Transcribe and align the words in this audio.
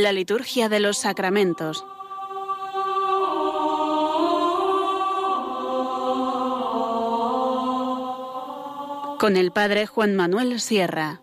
La 0.00 0.10
liturgia 0.10 0.70
de 0.70 0.80
los 0.80 0.96
sacramentos. 0.96 1.84
Con 9.20 9.36
el 9.36 9.50
Padre 9.52 9.86
Juan 9.86 10.16
Manuel 10.16 10.60
Sierra. 10.60 11.20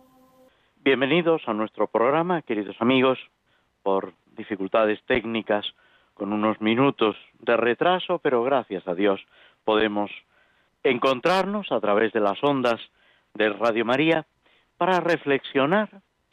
Bienvenidos 0.83 1.41
a 1.47 1.53
nuestro 1.53 1.87
programa, 1.87 2.43
queridos 2.43 2.75
amigos, 2.79 3.17
por 3.81 4.13
dificultades 4.37 4.99
técnicas, 5.07 5.65
con 6.13 6.31
unos 6.31 6.61
minutos 6.61 7.15
de 7.39 7.57
retraso, 7.57 8.19
pero 8.19 8.43
gracias 8.43 8.87
a 8.87 8.93
Dios 8.93 9.19
podemos 9.63 10.11
encontrarnos 10.83 11.71
a 11.71 11.79
través 11.79 12.13
de 12.13 12.19
las 12.19 12.37
ondas 12.43 12.79
de 13.33 13.49
Radio 13.49 13.83
María 13.83 14.27
para 14.77 14.99
reflexionar 14.99 15.89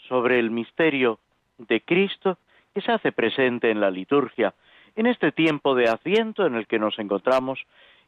sobre 0.06 0.38
el 0.38 0.50
misterio 0.50 1.18
de 1.58 1.80
Cristo 1.80 2.38
que 2.74 2.80
se 2.80 2.92
hace 2.92 3.12
presente 3.12 3.70
en 3.70 3.80
la 3.80 3.90
liturgia, 3.90 4.54
en 4.94 5.06
este 5.06 5.32
tiempo 5.32 5.74
de 5.74 5.88
asiento 5.88 6.46
en 6.46 6.54
el 6.54 6.66
que 6.66 6.78
nos 6.78 6.98
encontramos, 6.98 7.60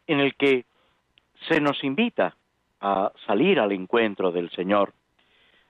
en 0.07 0.21
el 0.21 0.35
que 0.35 0.65
se 1.49 1.61
nos 1.61 1.83
invita 1.85 2.37
a 2.81 3.13
salir 3.27 3.61
al 3.61 3.73
encuentro 3.73 4.31
del 4.31 4.51
Señor. 4.51 4.93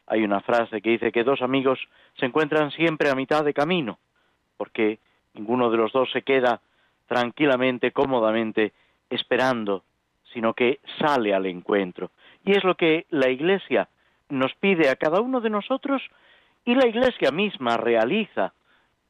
Hay 0.07 0.25
una 0.25 0.41
frase 0.41 0.81
que 0.81 0.91
dice 0.91 1.13
que 1.13 1.25
dos 1.25 1.43
amigos 1.43 1.79
se 2.19 2.27
encuentran 2.27 2.71
siempre 2.71 3.11
a 3.11 3.15
mitad 3.15 3.45
de 3.45 3.55
camino, 3.55 3.99
porque 4.57 4.99
ninguno 5.35 5.71
de 5.71 5.77
los 5.77 5.93
dos 5.93 6.11
se 6.13 6.23
queda 6.23 6.61
tranquilamente, 7.07 7.93
cómodamente, 7.93 8.73
esperando, 9.11 9.85
sino 10.33 10.55
que 10.55 10.81
sale 10.99 11.35
al 11.35 11.47
encuentro. 11.47 12.11
Y 12.45 12.53
es 12.53 12.65
lo 12.65 12.75
que 12.75 13.07
la 13.11 13.29
Iglesia 13.29 13.89
nos 14.29 14.55
pide 14.55 14.91
a 14.91 14.97
cada 14.97 15.21
uno 15.21 15.41
de 15.41 15.51
nosotros 15.51 16.03
y 16.69 16.75
la 16.75 16.87
Iglesia 16.87 17.31
misma 17.31 17.79
realiza 17.79 18.53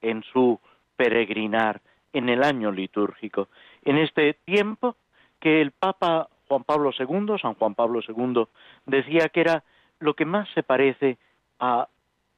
en 0.00 0.22
su 0.22 0.60
peregrinar 0.94 1.80
en 2.12 2.28
el 2.28 2.44
año 2.44 2.70
litúrgico, 2.70 3.48
en 3.84 3.98
este 3.98 4.34
tiempo 4.44 4.94
que 5.40 5.60
el 5.60 5.72
Papa 5.72 6.28
Juan 6.46 6.62
Pablo 6.62 6.92
II, 6.96 7.36
San 7.42 7.54
Juan 7.54 7.74
Pablo 7.74 7.98
II, 8.06 8.44
decía 8.86 9.28
que 9.30 9.40
era 9.40 9.64
lo 9.98 10.14
que 10.14 10.24
más 10.24 10.48
se 10.50 10.62
parece 10.62 11.18
a 11.58 11.88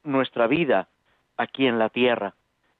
nuestra 0.04 0.46
vida 0.46 0.88
aquí 1.36 1.66
en 1.66 1.78
la 1.78 1.90
tierra, 1.90 2.32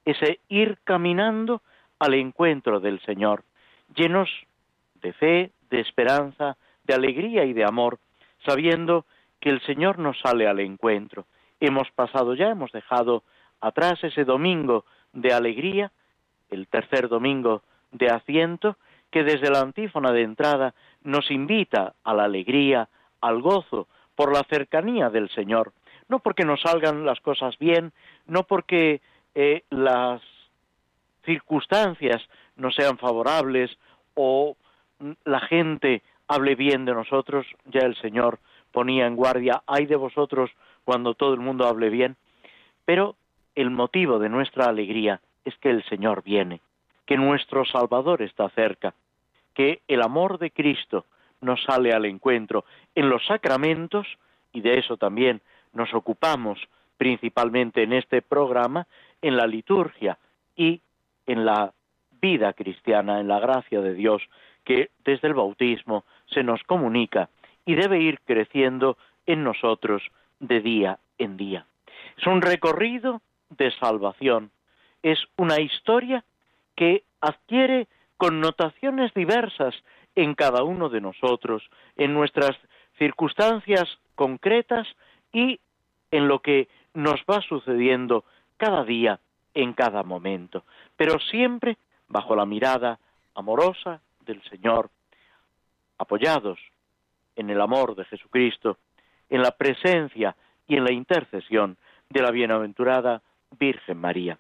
ese 0.07 0.41
ir 0.49 0.79
caminando 0.85 1.61
al 1.99 2.15
encuentro 2.15 2.81
del 2.81 3.03
Señor, 3.03 3.45
llenos 3.95 4.31
de 5.03 5.13
fe, 5.13 5.51
de 5.69 5.81
esperanza, 5.81 6.57
de 6.85 6.95
alegría 6.95 7.45
y 7.45 7.53
de 7.53 7.65
amor, 7.65 7.99
sabiendo 8.47 9.05
que 9.41 9.51
el 9.51 9.61
Señor 9.67 9.99
nos 9.99 10.19
sale 10.21 10.47
al 10.47 10.61
encuentro. 10.61 11.27
Hemos 11.61 11.91
pasado 11.91 12.35
ya, 12.35 12.49
hemos 12.49 12.73
dejado 12.73 13.23
atrás 13.61 14.03
ese 14.03 14.25
domingo 14.25 14.85
de 15.13 15.33
alegría, 15.33 15.93
el 16.51 16.67
tercer 16.67 17.09
domingo 17.09 17.63
de 17.93 18.09
asiento, 18.09 18.77
que 19.11 19.25
desde 19.25 19.51
la 19.51 19.61
antífona 19.61 20.13
de 20.13 20.23
entrada 20.23 20.75
nos 21.03 21.31
invita 21.31 21.95
a 22.05 22.15
la 22.15 22.25
alegría, 22.25 22.89
al 23.21 23.43
gozo, 23.43 23.89
por 24.15 24.33
la 24.33 24.45
cercanía 24.45 25.11
del 25.11 25.29
Señor, 25.31 25.73
no 26.09 26.19
porque 26.19 26.45
nos 26.45 26.61
salgan 26.61 27.07
las 27.07 27.21
cosas 27.21 27.57
bien, 27.59 27.93
no 28.27 28.45
porque 28.45 29.01
eh, 29.35 29.63
las 29.71 30.21
circunstancias 31.25 32.23
no 32.57 32.71
sean 32.71 32.99
favorables 32.99 33.71
o 34.15 34.57
la 35.25 35.41
gente 35.41 36.03
hable 36.29 36.55
bien 36.55 36.85
de 36.85 36.95
nosotros, 36.95 37.47
ya 37.65 37.81
el 37.81 37.97
Señor 37.97 38.39
ponía 38.73 39.07
en 39.07 39.17
guardia, 39.17 39.63
ay 39.67 39.87
de 39.87 39.97
vosotros 39.97 40.51
cuando 40.85 41.15
todo 41.15 41.35
el 41.35 41.41
mundo 41.41 41.67
hable 41.67 41.91
bien, 41.91 42.17
pero 42.85 43.17
el 43.55 43.71
motivo 43.71 44.19
de 44.19 44.29
nuestra 44.29 44.67
alegría 44.67 45.21
es 45.45 45.57
que 45.59 45.71
el 45.71 45.85
Señor 45.85 46.23
viene, 46.23 46.61
que 47.07 47.17
nuestro 47.17 47.65
Salvador 47.65 48.23
está 48.23 48.49
cerca, 48.51 48.95
que 49.55 49.81
el 49.89 50.03
amor 50.03 50.39
de 50.39 50.51
Cristo 50.51 51.07
nos 51.41 51.63
sale 51.65 51.93
al 51.93 52.05
encuentro 52.05 52.65
en 52.95 53.09
los 53.09 53.25
sacramentos, 53.27 54.07
y 54.53 54.61
de 54.61 54.79
eso 54.79 54.97
también 54.97 55.41
nos 55.73 55.93
ocupamos 55.95 56.59
principalmente 56.97 57.83
en 57.83 57.93
este 57.93 58.23
programa, 58.23 58.87
en 59.23 59.37
la 59.37 59.47
liturgia 59.47 60.19
y 60.57 60.81
en 61.27 61.45
la 61.45 61.73
vida 62.21 62.53
cristiana, 62.53 63.21
en 63.21 63.29
la 63.29 63.41
gracia 63.41 63.81
de 63.81 63.95
Dios, 63.95 64.23
que 64.65 64.91
desde 65.05 65.29
el 65.29 65.35
bautismo 65.35 66.05
se 66.27 66.43
nos 66.43 66.63
comunica 66.65 67.31
y 67.65 67.75
debe 67.75 68.01
ir 68.01 68.21
creciendo 68.27 68.99
en 69.27 69.45
nosotros 69.45 70.03
de 70.41 70.61
día 70.61 70.99
en 71.19 71.37
día. 71.37 71.67
Es 72.17 72.27
un 72.27 72.43
recorrido 72.43 73.23
de 73.51 73.71
salvación, 73.79 74.51
es 75.03 75.19
una 75.37 75.61
historia 75.61 76.25
que 76.77 77.05
adquiere 77.21 77.89
connotaciones 78.17 79.15
diversas 79.15 79.75
en 80.15 80.35
cada 80.35 80.63
uno 80.65 80.89
de 80.89 81.01
nosotros, 81.01 81.63
en 81.97 82.13
nuestras 82.13 82.57
circunstancias 82.99 83.85
concretas 84.15 84.87
y 85.33 85.61
en 86.11 86.29
lo 86.29 86.41
que 86.41 86.69
nos 86.93 87.21
va 87.31 87.41
sucediendo 87.43 88.25
cada 88.57 88.85
día, 88.85 89.21
en 89.55 89.73
cada 89.73 90.03
momento, 90.03 90.65
pero 90.97 91.19
siempre 91.19 91.77
bajo 92.09 92.37
la 92.37 92.47
mirada 92.47 92.99
amorosa 93.35 94.01
del 94.27 94.43
Señor, 94.45 94.91
apoyados 95.99 96.59
en 97.37 97.51
el 97.51 97.61
amor 97.61 97.95
de 97.95 98.05
Jesucristo, 98.05 98.77
en 99.31 99.43
la 99.43 99.53
presencia 99.53 100.37
y 100.67 100.77
en 100.77 100.85
la 100.85 100.93
intercesión 100.93 101.77
de 102.11 102.23
la 102.23 102.31
bienaventurada 102.31 103.23
Virgen 103.59 103.99
María. 103.99 104.39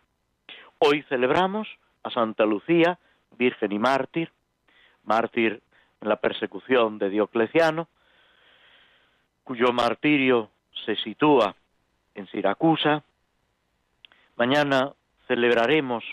Hoy 0.78 1.02
celebramos 1.08 1.68
a 2.02 2.10
Santa 2.10 2.44
Lucía, 2.44 2.98
Virgen 3.38 3.72
y 3.72 3.78
mártir, 3.78 4.30
mártir 5.04 5.62
en 6.00 6.08
la 6.08 6.16
persecución 6.16 6.98
de 6.98 7.10
Diocleciano, 7.10 7.88
cuyo 9.44 9.72
martirio 9.72 10.50
se 10.84 10.96
sitúa 10.96 11.54
en 12.14 12.26
Siracusa. 12.28 13.02
Mañana 14.36 14.92
celebraremos 15.26 16.04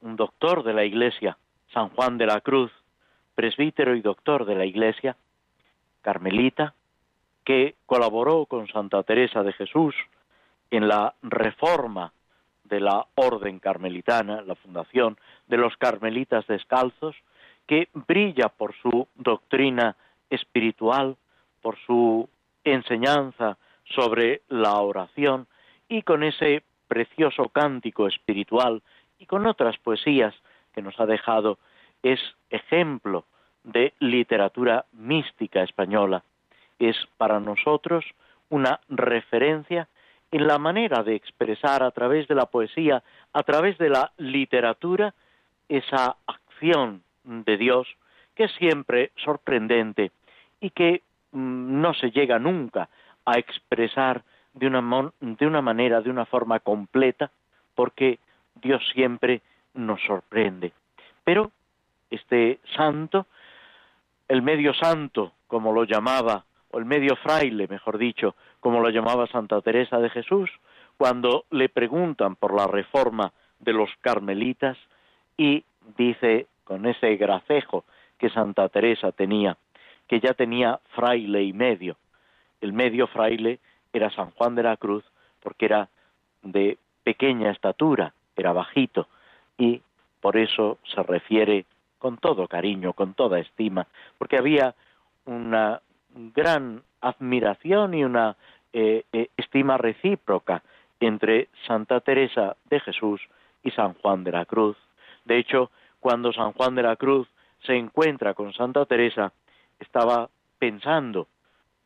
un 0.00 0.16
doctor 0.16 0.62
de 0.62 0.74
la 0.74 0.84
Iglesia, 0.84 1.38
San 1.72 1.88
Juan 1.90 2.18
de 2.18 2.26
la 2.26 2.40
Cruz, 2.40 2.70
presbítero 3.34 3.94
y 3.94 4.00
doctor 4.00 4.44
de 4.44 4.54
la 4.54 4.64
Iglesia, 4.64 5.16
carmelita, 6.02 6.74
que 7.48 7.76
colaboró 7.86 8.44
con 8.44 8.68
Santa 8.68 9.02
Teresa 9.04 9.42
de 9.42 9.54
Jesús 9.54 9.94
en 10.70 10.86
la 10.86 11.14
reforma 11.22 12.12
de 12.64 12.78
la 12.78 13.06
orden 13.14 13.58
carmelitana, 13.58 14.42
la 14.42 14.54
fundación 14.54 15.16
de 15.46 15.56
los 15.56 15.74
carmelitas 15.78 16.46
descalzos, 16.46 17.16
que 17.66 17.88
brilla 17.94 18.50
por 18.50 18.74
su 18.82 19.08
doctrina 19.14 19.96
espiritual, 20.28 21.16
por 21.62 21.78
su 21.86 22.28
enseñanza 22.64 23.56
sobre 23.94 24.42
la 24.48 24.74
oración 24.80 25.46
y 25.88 26.02
con 26.02 26.24
ese 26.24 26.62
precioso 26.86 27.48
cántico 27.48 28.08
espiritual 28.08 28.82
y 29.18 29.24
con 29.24 29.46
otras 29.46 29.78
poesías 29.78 30.34
que 30.74 30.82
nos 30.82 31.00
ha 31.00 31.06
dejado 31.06 31.56
es 32.02 32.20
ejemplo 32.50 33.24
de 33.64 33.94
literatura 34.00 34.84
mística 34.92 35.62
española. 35.62 36.22
Es 36.78 36.96
para 37.16 37.40
nosotros 37.40 38.04
una 38.50 38.80
referencia 38.88 39.88
en 40.30 40.46
la 40.46 40.58
manera 40.58 41.02
de 41.02 41.14
expresar 41.14 41.82
a 41.82 41.90
través 41.90 42.28
de 42.28 42.34
la 42.34 42.46
poesía, 42.46 43.02
a 43.32 43.42
través 43.42 43.78
de 43.78 43.88
la 43.88 44.12
literatura, 44.18 45.14
esa 45.68 46.16
acción 46.26 47.02
de 47.24 47.56
Dios 47.56 47.86
que 48.34 48.44
es 48.44 48.52
siempre 48.52 49.10
sorprendente 49.16 50.12
y 50.60 50.70
que 50.70 51.02
mm, 51.32 51.80
no 51.80 51.94
se 51.94 52.10
llega 52.10 52.38
nunca 52.38 52.88
a 53.24 53.38
expresar 53.38 54.22
de 54.54 54.66
una, 54.66 55.12
de 55.20 55.46
una 55.46 55.60
manera, 55.60 56.00
de 56.00 56.10
una 56.10 56.24
forma 56.24 56.60
completa, 56.60 57.30
porque 57.74 58.18
Dios 58.54 58.82
siempre 58.92 59.42
nos 59.74 60.00
sorprende. 60.02 60.72
Pero 61.24 61.52
este 62.10 62.60
santo, 62.76 63.26
el 64.28 64.42
medio 64.42 64.72
santo, 64.74 65.32
como 65.46 65.72
lo 65.72 65.84
llamaba, 65.84 66.44
o 66.70 66.78
el 66.78 66.84
medio 66.84 67.16
fraile, 67.16 67.66
mejor 67.68 67.98
dicho, 67.98 68.34
como 68.60 68.80
lo 68.80 68.90
llamaba 68.90 69.26
Santa 69.26 69.60
Teresa 69.60 69.98
de 69.98 70.10
Jesús, 70.10 70.50
cuando 70.96 71.44
le 71.50 71.68
preguntan 71.68 72.36
por 72.36 72.54
la 72.54 72.66
reforma 72.66 73.32
de 73.60 73.72
los 73.72 73.90
carmelitas 74.00 74.76
y 75.36 75.64
dice 75.96 76.46
con 76.64 76.86
ese 76.86 77.16
gracejo 77.16 77.84
que 78.18 78.30
Santa 78.30 78.68
Teresa 78.68 79.12
tenía, 79.12 79.56
que 80.06 80.20
ya 80.20 80.34
tenía 80.34 80.80
fraile 80.94 81.42
y 81.44 81.52
medio. 81.52 81.96
El 82.60 82.72
medio 82.72 83.06
fraile 83.06 83.60
era 83.92 84.10
San 84.10 84.30
Juan 84.32 84.54
de 84.54 84.64
la 84.64 84.76
Cruz 84.76 85.04
porque 85.40 85.66
era 85.66 85.88
de 86.42 86.76
pequeña 87.04 87.50
estatura, 87.50 88.12
era 88.36 88.52
bajito 88.52 89.08
y 89.56 89.80
por 90.20 90.36
eso 90.36 90.78
se 90.94 91.02
refiere 91.02 91.64
con 91.98 92.18
todo 92.18 92.46
cariño, 92.48 92.92
con 92.92 93.14
toda 93.14 93.38
estima, 93.38 93.86
porque 94.18 94.36
había 94.36 94.74
una 95.24 95.80
gran 96.34 96.82
admiración 97.00 97.94
y 97.94 98.04
una 98.04 98.36
eh, 98.72 99.04
eh, 99.12 99.28
estima 99.36 99.78
recíproca 99.78 100.62
entre 101.00 101.48
Santa 101.66 102.00
Teresa 102.00 102.56
de 102.68 102.80
Jesús 102.80 103.20
y 103.62 103.70
San 103.70 103.94
Juan 103.94 104.24
de 104.24 104.32
la 104.32 104.44
Cruz. 104.44 104.76
De 105.24 105.38
hecho, 105.38 105.70
cuando 106.00 106.32
San 106.32 106.52
Juan 106.52 106.74
de 106.74 106.82
la 106.82 106.96
Cruz 106.96 107.28
se 107.64 107.76
encuentra 107.76 108.34
con 108.34 108.52
Santa 108.52 108.84
Teresa, 108.86 109.32
estaba 109.78 110.28
pensando 110.58 111.28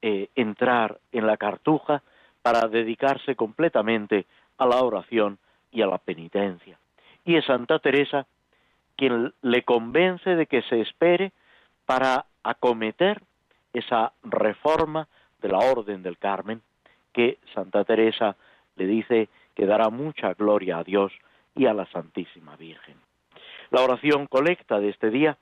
eh, 0.01 0.29
entrar 0.35 0.99
en 1.13 1.27
la 1.27 1.37
cartuja 1.37 2.03
para 2.43 2.69
dedicarse 2.69 3.37
completamente 3.37 4.27
a 4.59 4.67
la 4.67 4.83
oración 4.83 5.39
y 5.71 5.83
a 5.83 5.87
la 5.87 5.99
penitencia. 5.99 6.79
Y 7.25 7.37
es 7.37 7.45
Santa 7.45 7.79
Teresa 7.79 8.27
quien 8.97 9.33
le 9.43 9.63
convence 9.63 10.37
de 10.37 10.47
que 10.47 10.63
se 10.63 10.81
espere 10.81 11.33
para 11.87 12.27
acometer 12.43 13.23
esa 13.73 14.13
reforma 14.23 15.09
de 15.41 15.49
la 15.49 15.59
Orden 15.59 16.03
del 16.03 16.19
Carmen, 16.19 16.63
que 17.13 17.39
Santa 17.55 17.85
Teresa 17.85 18.37
le 18.77 18.87
dice 18.87 19.29
que 19.55 19.67
dará 19.67 19.91
mucha 19.91 20.35
gloria 20.35 20.79
a 20.79 20.85
Dios 20.85 21.13
y 21.55 21.67
a 21.67 21.75
la 21.75 21.87
Santísima 21.87 22.57
Virgen. 22.57 22.97
La 23.71 23.83
oración 23.83 24.27
colecta 24.27 24.79
de 24.81 24.91
este 24.91 25.11
día 25.11 25.37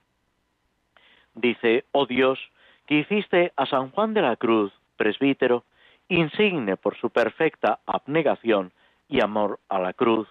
dice, 1.35 1.85
oh 1.93 2.07
Dios, 2.07 2.39
que 2.87 2.97
hiciste 2.97 3.53
a 3.57 3.67
San 3.67 3.91
Juan 3.91 4.15
de 4.15 4.23
la 4.23 4.37
Cruz, 4.37 4.73
presbítero, 4.97 5.65
insigne 6.09 6.77
por 6.77 6.97
su 6.97 7.11
perfecta 7.11 7.81
abnegación 7.87 8.73
y 9.09 9.21
amor 9.23 9.61
a 9.69 9.79
la 9.79 9.93
cruz. 9.93 10.29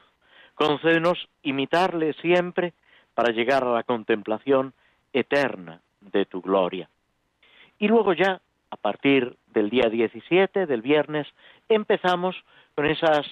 Concédenos 0.56 1.30
imitarle 1.42 2.13
siempre 2.13 2.74
para 3.13 3.31
llegar 3.31 3.63
a 3.63 3.74
la 3.74 3.84
contemplación 3.84 4.74
eterna 5.13 5.81
de 6.01 6.25
tu 6.25 6.42
gloria. 6.42 6.90
Y 7.80 7.88
luego 7.88 8.14
ya, 8.14 8.42
a 8.70 8.76
partir 8.76 9.38
del 9.48 9.70
día 9.70 9.90
17, 9.90 10.66
del 10.66 10.81
viernes, 10.81 11.28
empezamos 11.70 12.36
con 12.76 12.86
esas 12.86 13.26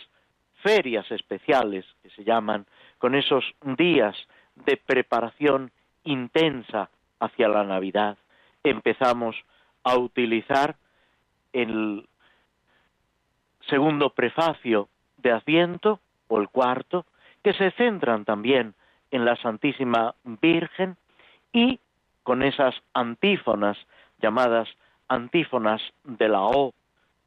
ferias 0.64 1.10
especiales 1.12 1.86
que 2.02 2.10
se 2.12 2.24
llaman, 2.24 2.66
con 2.98 3.14
esos 3.14 3.44
días 3.78 4.16
de 4.56 4.78
preparación 4.78 5.72
intensa 6.04 6.90
hacia 7.20 7.48
la 7.50 7.64
Navidad. 7.64 8.18
Empezamos 8.64 9.36
a 9.84 9.98
utilizar 9.98 10.78
el 11.54 12.08
segundo 13.70 14.12
prefacio 14.12 14.90
de 15.18 15.32
Adviento 15.32 16.00
o 16.28 16.40
el 16.40 16.50
cuarto, 16.50 17.06
que 17.44 17.54
se 17.54 17.72
centran 17.72 18.26
también 18.26 18.74
en 19.12 19.26
la 19.26 19.36
Santísima 19.38 20.16
Virgen 20.24 20.98
y 21.54 21.80
con 22.24 22.44
esas 22.44 22.76
antífonas 22.94 23.78
llamadas 24.22 24.68
antífonas 25.08 25.82
de 26.04 26.30
la 26.30 26.42
O 26.42 26.74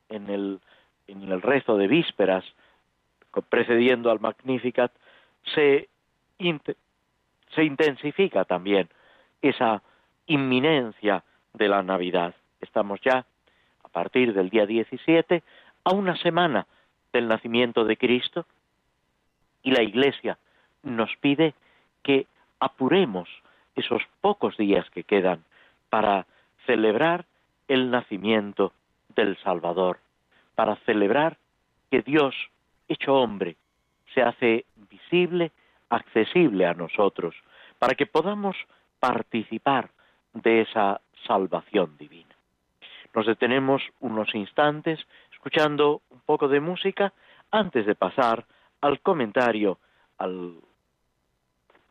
en 0.08 0.28
el, 0.28 0.60
en 1.06 1.31
el 1.31 1.42
rezo 1.42 1.76
de 1.76 1.88
vísperas, 1.88 2.44
precediendo 3.48 4.10
al 4.10 4.20
Magnificat, 4.20 4.92
se, 5.54 5.88
se 6.38 7.64
intensifica 7.64 8.44
también 8.44 8.88
esa 9.40 9.82
inminencia 10.26 11.25
de 11.54 11.69
la 11.69 11.82
Navidad. 11.82 12.34
Estamos 12.60 13.00
ya, 13.02 13.25
a 13.84 13.88
partir 13.88 14.34
del 14.34 14.50
día 14.50 14.66
17, 14.66 15.42
a 15.84 15.92
una 15.92 16.16
semana 16.16 16.66
del 17.12 17.28
nacimiento 17.28 17.84
de 17.84 17.96
Cristo 17.96 18.46
y 19.62 19.72
la 19.72 19.82
Iglesia 19.82 20.38
nos 20.82 21.10
pide 21.20 21.54
que 22.02 22.26
apuremos 22.60 23.28
esos 23.75 24.02
pocos 24.20 24.56
días 24.56 24.88
que 24.90 25.04
quedan 25.04 25.44
para 25.88 26.26
celebrar 26.66 27.26
el 27.68 27.90
nacimiento 27.90 28.72
del 29.14 29.36
Salvador, 29.38 29.98
para 30.54 30.76
celebrar 30.86 31.38
que 31.90 32.02
Dios, 32.02 32.34
hecho 32.88 33.14
hombre, 33.14 33.56
se 34.14 34.22
hace 34.22 34.64
visible, 34.90 35.52
accesible 35.88 36.66
a 36.66 36.74
nosotros, 36.74 37.34
para 37.78 37.94
que 37.94 38.06
podamos 38.06 38.56
participar 38.98 39.90
de 40.34 40.62
esa 40.62 41.00
salvación 41.26 41.96
divina. 41.98 42.34
Nos 43.14 43.26
detenemos 43.26 43.82
unos 44.00 44.34
instantes 44.34 45.00
escuchando 45.32 46.02
un 46.10 46.20
poco 46.20 46.48
de 46.48 46.60
música 46.60 47.12
antes 47.50 47.86
de 47.86 47.94
pasar 47.94 48.44
al 48.80 49.00
comentario, 49.00 49.78
al, 50.18 50.54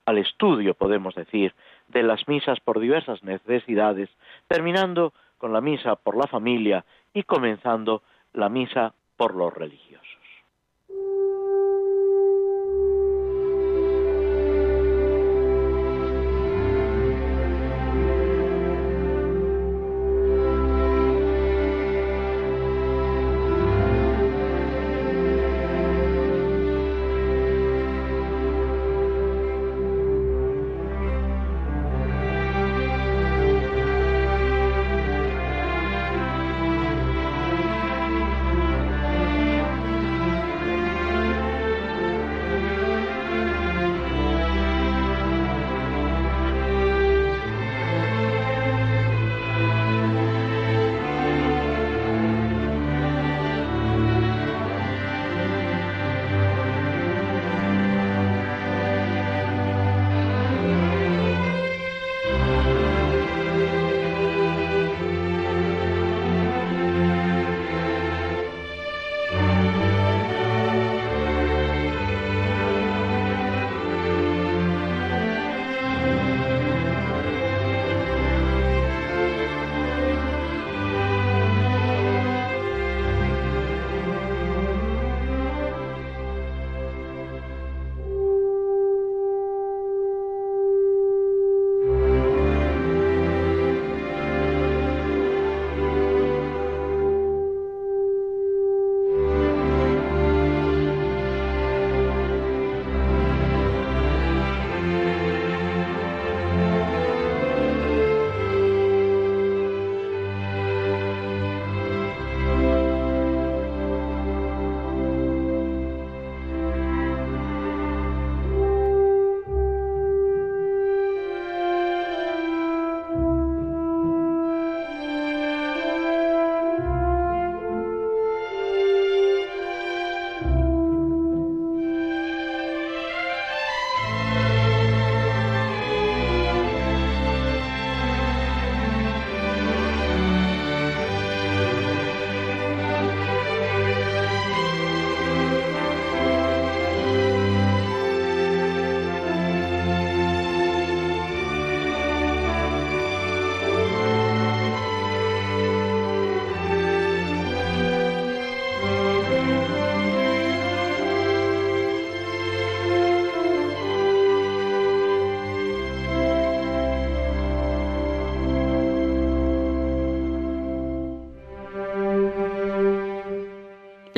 al 0.06 0.18
estudio, 0.18 0.74
podemos 0.74 1.16
decir, 1.16 1.54
de 1.90 2.04
las 2.04 2.28
misas 2.28 2.60
por 2.60 2.80
diversas 2.80 3.24
necesidades, 3.24 4.10
terminando 4.48 5.14
con 5.38 5.54
la 5.54 5.62
misa 5.62 5.96
por 5.96 6.16
la 6.16 6.28
familia 6.28 6.86
y 7.14 7.24
comenzando 7.24 8.04
la 8.34 8.50
misa 8.50 8.94
por 9.18 9.36
los 9.36 9.54
religiosos. 9.54 10.09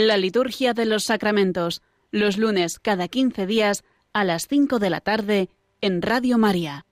La 0.07 0.17
liturgia 0.17 0.73
de 0.73 0.87
los 0.87 1.03
sacramentos, 1.03 1.83
los 2.09 2.39
lunes 2.39 2.79
cada 2.79 3.07
15 3.07 3.45
días 3.45 3.83
a 4.13 4.23
las 4.23 4.47
5 4.47 4.79
de 4.79 4.89
la 4.89 4.99
tarde 4.99 5.49
en 5.79 6.01
Radio 6.01 6.39
María. 6.39 6.85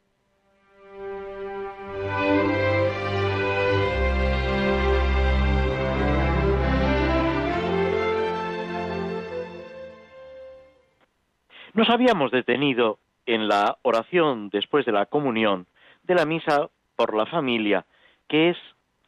Nos 11.73 11.89
habíamos 11.89 12.29
detenido 12.29 12.99
en 13.25 13.47
la 13.47 13.79
oración 13.81 14.49
después 14.51 14.85
de 14.85 14.91
la 14.91 15.07
comunión 15.07 15.65
de 16.03 16.13
la 16.13 16.25
misa 16.25 16.69
por 16.95 17.15
la 17.15 17.25
familia, 17.25 17.87
que 18.27 18.51
es 18.51 18.57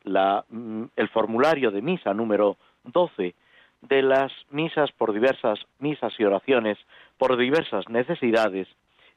mm, 0.05 0.85
el 0.95 1.09
formulario 1.09 1.69
de 1.69 1.83
misa 1.83 2.15
número 2.15 2.57
12 2.83 3.35
de 3.81 4.01
las 4.01 4.31
misas 4.49 4.91
por 4.91 5.13
diversas 5.13 5.59
misas 5.79 6.13
y 6.17 6.23
oraciones 6.23 6.77
por 7.17 7.37
diversas 7.37 7.87
necesidades, 7.89 8.67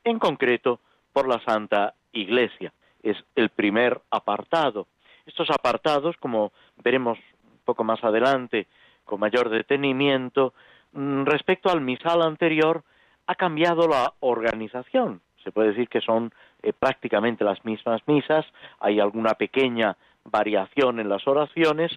en 0.04 0.18
concreto 0.18 0.80
por 1.12 1.28
la 1.28 1.40
Santa 1.44 1.94
Iglesia. 2.12 2.72
Es 3.02 3.16
el 3.34 3.50
primer 3.50 4.00
apartado. 4.10 4.86
Estos 5.26 5.48
apartados, 5.50 6.16
como 6.18 6.52
veremos 6.82 7.18
un 7.44 7.60
poco 7.64 7.84
más 7.84 8.02
adelante 8.02 8.66
con 9.04 9.20
mayor 9.20 9.50
detenimiento, 9.50 10.54
mm, 10.92 11.24
respecto 11.24 11.70
al 11.70 11.80
misal 11.80 12.22
anterior, 12.22 12.82
ha 13.26 13.34
cambiado 13.34 13.88
la 13.88 14.14
organización. 14.20 15.20
Se 15.42 15.52
puede 15.52 15.68
decir 15.68 15.88
que 15.88 16.00
son 16.00 16.32
eh, 16.62 16.72
prácticamente 16.72 17.44
las 17.44 17.62
mismas 17.64 18.00
misas, 18.06 18.46
hay 18.80 19.00
alguna 19.00 19.34
pequeña 19.34 19.96
variación 20.24 21.00
en 21.00 21.08
las 21.08 21.26
oraciones, 21.28 21.92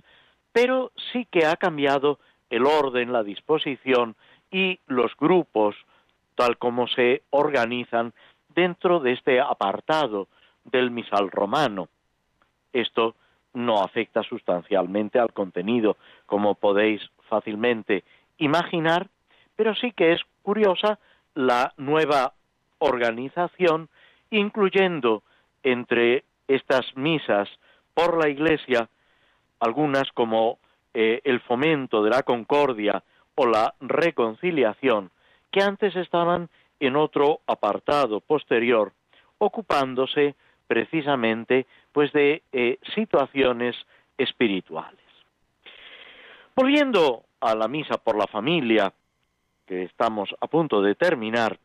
pero 0.52 0.92
sí 1.12 1.26
que 1.32 1.46
ha 1.46 1.56
cambiado 1.56 2.20
el 2.50 2.66
orden, 2.66 3.12
la 3.12 3.24
disposición 3.24 4.16
y 4.52 4.80
los 4.88 5.16
grupos 5.18 5.76
tal 6.36 6.58
como 6.58 6.88
se 6.88 7.24
organizan 7.32 8.14
dentro 8.54 9.00
de 9.00 9.14
este 9.14 9.40
apartado 9.40 10.28
del 10.64 10.92
misal 10.92 11.32
romano. 11.32 11.90
Esto 12.74 13.16
no 13.54 13.82
afecta 13.82 14.22
sustancialmente 14.24 15.20
al 15.20 15.34
contenido, 15.34 15.98
como 16.26 16.56
podéis 16.56 17.02
fácilmente 17.28 18.04
imaginar, 18.38 19.10
pero 19.56 19.74
sí 19.76 19.92
que 19.92 20.14
es 20.14 20.22
curiosa 20.44 21.00
la 21.34 21.74
nueva 21.78 22.34
organización, 22.78 23.90
incluyendo 24.30 25.24
entre 25.64 26.24
estas 26.48 26.96
misas 26.96 27.50
por 27.94 28.18
la 28.24 28.30
Iglesia 28.30 28.90
algunas 29.60 30.12
como 30.12 30.60
eh, 31.00 31.22
el 31.26 31.42
fomento 31.42 32.02
de 32.02 32.10
la 32.10 32.24
concordia 32.24 33.04
o 33.36 33.46
la 33.46 33.76
reconciliación, 33.80 35.12
que 35.52 35.62
antes 35.62 35.96
estaban 35.96 36.50
en 36.80 36.96
otro 36.96 37.42
apartado 37.46 38.20
posterior, 38.20 38.94
ocupándose 39.38 40.34
precisamente 40.66 41.68
pues 41.92 42.12
de 42.14 42.42
eh, 42.52 42.80
situaciones 42.96 43.76
espirituales. 44.18 45.06
Volviendo 46.56 47.26
a 47.42 47.54
la 47.54 47.68
misa 47.68 48.00
por 48.00 48.18
la 48.18 48.26
familia, 48.26 48.92
que 49.68 49.84
estamos 49.84 50.34
a 50.42 50.48
punto 50.48 50.82
de 50.82 50.96
terminar, 50.96 51.60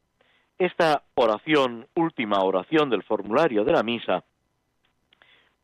esta 0.59 1.05
oración, 1.15 1.87
última 1.95 2.43
oración 2.43 2.91
del 2.91 3.03
formulario 3.03 3.65
de 3.65 3.73
la 3.73 3.83
misa, 3.83 4.25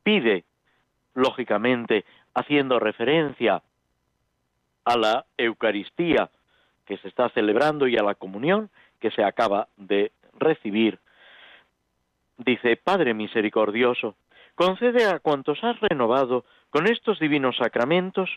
pide, 0.03 0.45
lógicamente, 1.13 2.07
haciendo 2.39 2.79
referencia 2.79 3.63
a 4.85 4.97
la 4.97 5.27
Eucaristía 5.37 6.31
que 6.87 6.97
se 6.99 7.09
está 7.09 7.29
celebrando 7.31 7.87
y 7.87 7.97
a 7.97 8.03
la 8.03 8.15
comunión 8.15 8.71
que 9.01 9.11
se 9.11 9.23
acaba 9.23 9.69
de 9.77 10.13
recibir. 10.39 10.99
Dice, 12.39 12.77
Padre 12.77 13.13
misericordioso, 13.15 14.15
concede 14.55 15.05
a 15.05 15.19
cuantos 15.19 15.63
has 15.63 15.79
renovado 15.81 16.45
con 16.71 16.87
estos 16.87 17.19
divinos 17.19 17.57
sacramentos 17.57 18.31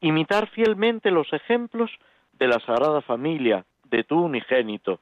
imitar 0.00 0.48
fielmente 0.48 1.10
los 1.10 1.30
ejemplos 1.32 1.90
de 2.38 2.48
la 2.48 2.60
Sagrada 2.60 3.02
Familia, 3.02 3.66
de 3.84 4.04
tu 4.04 4.18
unigénito, 4.22 5.00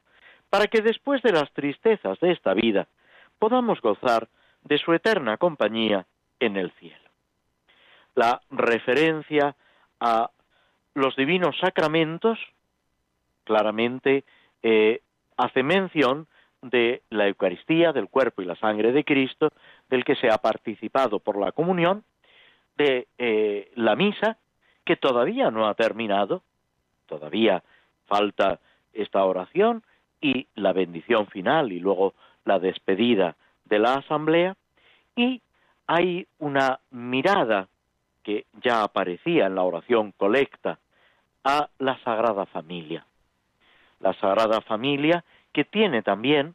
para 0.51 0.67
que 0.67 0.81
después 0.81 1.23
de 1.23 1.33
las 1.33 1.53
tristezas 1.53 2.19
de 2.21 2.33
esta 2.33 2.55
vida 2.55 2.89
podamos 3.39 3.81
gozar 3.81 4.29
de 4.65 4.79
su 4.79 4.93
eterna 4.93 5.37
compañía 5.37 6.07
en 6.41 6.57
el 6.57 6.73
cielo 6.73 7.08
la 8.19 8.41
referencia 8.51 9.55
a 10.01 10.31
los 10.95 11.15
divinos 11.15 11.57
sacramentos, 11.61 12.37
claramente 13.45 14.25
eh, 14.61 15.03
hace 15.37 15.63
mención 15.63 16.27
de 16.61 17.03
la 17.11 17.29
Eucaristía, 17.29 17.93
del 17.93 18.09
cuerpo 18.09 18.43
y 18.43 18.45
la 18.45 18.57
sangre 18.57 18.91
de 18.91 19.05
Cristo, 19.05 19.51
del 19.89 20.05
que 20.05 20.17
se 20.17 20.31
ha 20.31 20.39
participado 20.39 21.21
por 21.21 21.39
la 21.39 21.53
comunión, 21.53 22.03
de 22.77 23.07
eh, 23.19 23.71
la 23.77 23.95
misa, 23.95 24.37
que 24.85 24.97
todavía 24.97 25.53
no 25.53 25.69
ha 25.69 25.75
terminado, 25.75 26.43
todavía 27.07 27.63
falta 28.07 28.59
esta 28.93 29.25
oración 29.25 29.85
y 30.21 30.49
la 30.57 30.73
bendición 30.73 31.29
final 31.29 31.71
y 31.71 31.79
luego 31.79 32.15
la 32.45 32.59
despedida 32.59 33.37
de 33.65 33.79
la 33.79 33.95
asamblea, 33.95 34.57
y 35.15 35.41
hay 35.87 36.27
una 36.39 36.81
mirada 36.91 37.69
que 38.23 38.47
ya 38.63 38.83
aparecía 38.83 39.47
en 39.47 39.55
la 39.55 39.63
oración 39.63 40.13
colecta, 40.13 40.79
a 41.45 41.69
la 41.79 41.99
Sagrada 42.03 42.47
Familia. 42.47 43.07
La 44.01 44.13
Sagrada 44.15 44.61
Familia 44.61 45.25
que 45.53 45.65
tiene 45.65 46.03
también, 46.03 46.55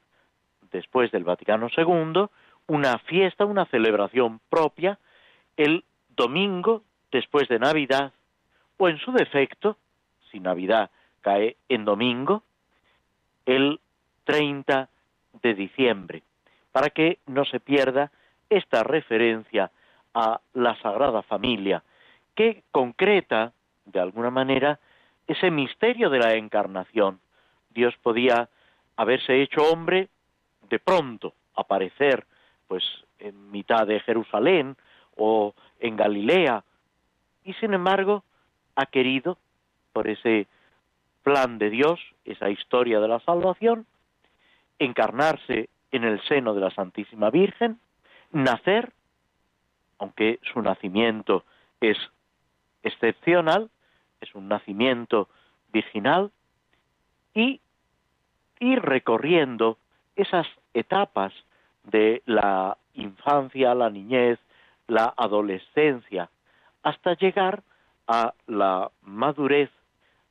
después 0.72 1.12
del 1.12 1.24
Vaticano 1.24 1.68
II, 1.76 2.28
una 2.68 3.00
fiesta, 3.00 3.46
una 3.46 3.66
celebración 3.66 4.40
propia 4.50 5.00
el 5.58 5.84
domingo 6.16 6.84
después 7.12 7.48
de 7.48 7.60
Navidad, 7.60 8.14
o 8.78 8.90
en 8.90 8.98
su 9.00 9.12
defecto, 9.12 9.78
si 10.32 10.40
Navidad 10.40 10.90
cae 11.22 11.58
en 11.70 11.86
domingo, 11.86 12.44
el 13.46 13.80
30 14.26 14.90
de 15.42 15.54
diciembre, 15.54 16.24
para 16.72 16.90
que 16.90 17.20
no 17.28 17.46
se 17.46 17.60
pierda 17.60 18.12
esta 18.50 18.84
referencia 18.84 19.72
a 20.14 20.40
la 20.54 20.80
Sagrada 20.82 21.22
Familia, 21.24 21.84
que 22.36 22.64
concreta, 22.72 23.54
de 23.86 24.00
alguna 24.00 24.30
manera, 24.30 24.80
ese 25.28 25.52
misterio 25.52 26.10
de 26.10 26.20
la 26.20 26.36
encarnación. 26.36 27.20
Dios 27.70 27.96
podía 28.02 28.50
haberse 28.96 29.42
hecho 29.42 29.64
hombre 29.72 30.10
de 30.70 30.80
pronto, 30.80 31.34
aparecer 31.56 32.26
pues 32.68 32.84
en 33.20 33.52
mitad 33.52 33.86
de 33.88 34.00
Jerusalén 34.00 34.76
o 35.16 35.54
en 35.80 35.96
Galilea, 35.96 36.64
y 37.44 37.54
sin 37.54 37.74
embargo 37.74 38.24
ha 38.76 38.86
querido, 38.86 39.38
por 39.92 40.08
ese 40.08 40.48
plan 41.22 41.58
de 41.58 41.70
Dios, 41.70 42.00
esa 42.26 42.50
historia 42.50 43.00
de 43.00 43.08
la 43.08 43.20
salvación, 43.20 43.86
encarnarse 44.80 45.70
en 45.92 46.04
el 46.04 46.22
seno 46.24 46.54
de 46.54 46.62
la 46.62 46.72
Santísima 46.72 47.30
Virgen, 47.30 47.80
nacer 48.32 48.92
aunque 50.00 50.40
su 50.52 50.62
nacimiento 50.62 51.44
es 51.82 51.98
excepcional, 52.84 53.70
es 54.22 54.34
un 54.36 54.48
nacimiento 54.48 55.30
virginal, 55.72 56.32
y 57.34 57.60
ir 58.60 58.82
recorriendo 58.82 59.78
esas 60.16 60.48
etapas 60.74 61.34
de 61.84 62.22
la 62.26 62.78
infancia, 62.94 63.74
la 63.74 63.90
niñez, 63.90 64.40
la 64.88 65.14
adolescencia, 65.18 66.30
hasta 66.84 67.16
llegar 67.16 67.64
a 68.08 68.34
la 68.48 68.92
madurez, 69.02 69.70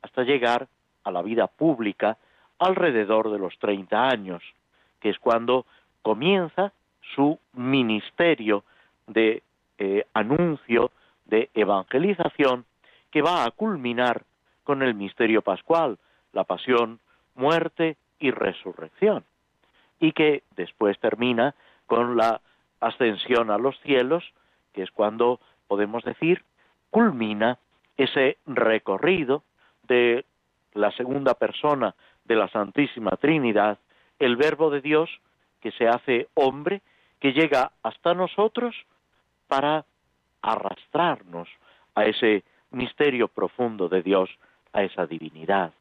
hasta 0.01 0.23
llegar 0.23 0.67
a 1.03 1.11
la 1.11 1.21
vida 1.21 1.47
pública 1.47 2.17
alrededor 2.59 3.31
de 3.31 3.39
los 3.39 3.57
30 3.59 4.09
años, 4.09 4.43
que 4.99 5.09
es 5.09 5.19
cuando 5.19 5.65
comienza 6.01 6.71
su 7.15 7.39
ministerio 7.53 8.63
de 9.07 9.43
eh, 9.83 10.05
anuncio 10.13 10.91
de 11.25 11.49
evangelización 11.53 12.63
que 13.11 13.21
va 13.21 13.43
a 13.43 13.51
culminar 13.51 14.23
con 14.63 14.81
el 14.81 14.93
misterio 14.93 15.41
pascual, 15.41 15.99
la 16.31 16.45
pasión, 16.45 17.01
muerte 17.35 17.97
y 18.17 18.31
resurrección, 18.31 19.25
y 19.99 20.13
que 20.13 20.43
después 20.55 20.97
termina 20.99 21.53
con 21.85 22.15
la 22.15 22.39
ascensión 22.79 23.51
a 23.51 23.57
los 23.57 23.77
cielos, 23.81 24.23
que 24.71 24.83
es 24.83 24.91
cuando 24.91 25.41
podemos 25.67 26.01
decir 26.05 26.45
culmina 26.89 27.59
ese 27.97 28.37
recorrido 28.45 29.43
de 29.85 30.23
la 30.73 30.91
segunda 30.91 31.33
persona 31.33 31.93
de 32.23 32.35
la 32.37 32.47
Santísima 32.47 33.11
Trinidad, 33.19 33.79
el 34.17 34.37
Verbo 34.37 34.69
de 34.69 34.79
Dios 34.79 35.09
que 35.59 35.71
se 35.71 35.89
hace 35.89 36.29
hombre, 36.35 36.81
que 37.19 37.33
llega 37.33 37.73
hasta 37.83 38.13
nosotros 38.13 38.73
para 39.53 39.85
arrastrarnos 40.41 41.47
a 41.93 42.05
ese 42.05 42.43
misterio 42.71 43.27
profundo 43.27 43.87
de 43.87 44.01
Dios, 44.01 44.31
a 44.71 44.81
esa 44.81 45.05
divinidad. 45.05 45.73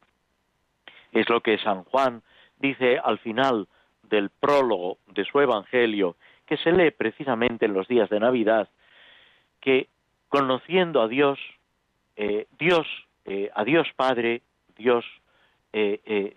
Es 1.11 1.27
lo 1.31 1.41
que 1.41 1.57
San 1.57 1.85
Juan 1.85 2.23
dice 2.59 2.99
al 3.03 3.19
final 3.21 3.67
del 4.03 4.29
prólogo 4.29 4.99
de 5.07 5.25
su 5.25 5.41
Evangelio, 5.41 6.17
que 6.45 6.59
se 6.59 6.71
lee 6.71 6.91
precisamente 6.91 7.65
en 7.65 7.73
los 7.73 7.89
días 7.89 8.11
de 8.11 8.21
Navidad, 8.21 8.69
que 9.59 9.89
conociendo 10.29 11.01
a 11.01 11.09
Dios, 11.09 11.39
eh, 12.17 12.49
Dios, 12.59 12.87
eh, 13.25 13.51
a 13.55 13.65
Dios 13.65 13.89
Padre, 13.97 14.43
Dios, 14.77 15.07
eh, 15.73 16.37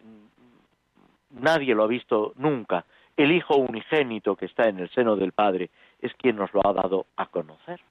nadie 1.31 1.75
lo 1.75 1.83
ha 1.83 1.87
visto 1.87 2.31
nunca. 2.37 2.85
El 3.17 3.33
Hijo 3.33 3.57
unigénito 3.57 4.37
que 4.37 4.45
está 4.45 4.69
en 4.69 4.79
el 4.79 4.89
seno 4.91 5.17
del 5.17 5.33
Padre 5.33 5.69
es 6.05 6.13
quien 6.15 6.35
nos 6.35 6.53
lo 6.53 6.61
ha 6.65 6.73
dado 6.73 7.07
a 7.15 7.27
conocer. 7.27 7.81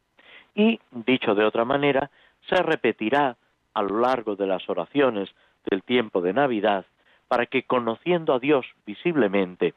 Y, 0.54 0.80
dicho 0.90 1.34
de 1.34 1.44
otra 1.44 1.64
manera, 1.64 2.10
se 2.48 2.62
repetirá 2.62 3.36
a 3.74 3.82
lo 3.82 4.00
largo 4.00 4.36
de 4.36 4.46
las 4.46 4.68
oraciones 4.68 5.30
del 5.68 5.82
tiempo 5.82 6.20
de 6.20 6.32
Navidad 6.32 6.86
para 7.28 7.46
que 7.46 7.64
conociendo 7.64 8.34
a 8.34 8.38
Dios 8.38 8.66
visiblemente, 8.86 9.74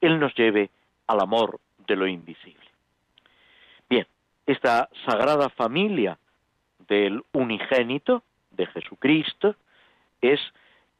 Él 0.00 0.20
nos 0.20 0.34
lleve 0.34 0.70
al 1.06 1.20
amor 1.20 1.58
de 1.86 1.96
lo 1.96 2.06
invisible. 2.06 2.66
Bien, 3.88 4.06
esta 4.46 4.88
sagrada 5.04 5.48
familia 5.48 6.18
del 6.86 7.22
unigénito, 7.32 8.22
de 8.52 8.66
Jesucristo, 8.66 9.56
es 10.20 10.40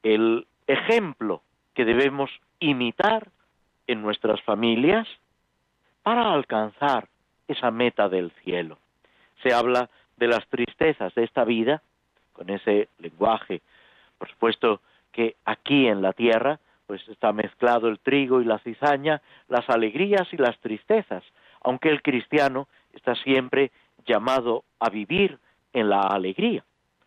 el 0.03 0.47
ejemplo 0.67 1.43
que 1.75 1.85
debemos 1.85 2.31
imitar 2.59 3.29
en 3.87 4.03
nuestras 4.03 4.41
familias 4.43 5.07
para 6.03 6.33
alcanzar 6.33 7.09
esa 7.49 7.71
meta 7.71 8.09
del 8.09 8.31
cielo. 8.45 8.79
Se 9.43 9.53
habla 9.53 9.91
de 10.17 10.29
las 10.29 10.47
tristezas 10.49 11.15
de 11.15 11.25
esta 11.25 11.45
vida, 11.45 11.83
con 12.33 12.51
ese 12.51 12.89
lenguaje, 12.99 13.63
por 14.19 14.29
supuesto 14.31 14.81
que 15.13 15.37
aquí 15.45 15.89
en 15.89 16.03
la 16.03 16.13
tierra 16.13 16.61
pues 16.87 17.07
está 17.09 17.33
mezclado 17.33 17.89
el 17.89 18.01
trigo 18.01 18.41
y 18.41 18.45
la 18.45 18.59
cizaña, 18.59 19.23
las 19.49 19.69
alegrías 19.71 20.27
y 20.33 20.37
las 20.37 20.59
tristezas, 20.59 21.23
aunque 21.63 21.89
el 21.89 22.03
cristiano 22.03 22.67
está 22.93 23.15
siempre 23.15 23.71
llamado 24.07 24.65
a 24.81 24.91
vivir 24.91 25.39
en 25.73 25.89
la 25.89 26.01
alegría, 26.01 26.65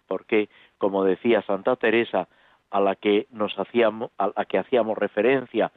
porque 0.07 0.47
como 0.77 1.03
decía 1.03 1.41
Santa 1.41 1.75
Teresa, 1.75 2.27
a 2.71 2.79
la 2.79 2.95
que 2.95 3.27
nos 3.31 3.57
hacíamos, 3.59 4.11
a 4.17 4.31
la 4.35 4.45
que 4.45 4.57
hacíamos 4.57 4.97
referencia, 4.97 5.71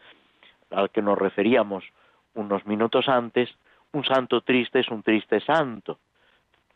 al 0.71 0.91
que 0.91 1.03
nos 1.03 1.19
referíamos 1.19 1.85
unos 2.37 2.64
minutos 2.66 3.09
antes, 3.09 3.50
un 3.93 4.05
santo 4.05 4.43
triste 4.43 4.81
es 4.81 4.88
un 4.88 5.02
triste 5.02 5.40
santo. 5.40 5.99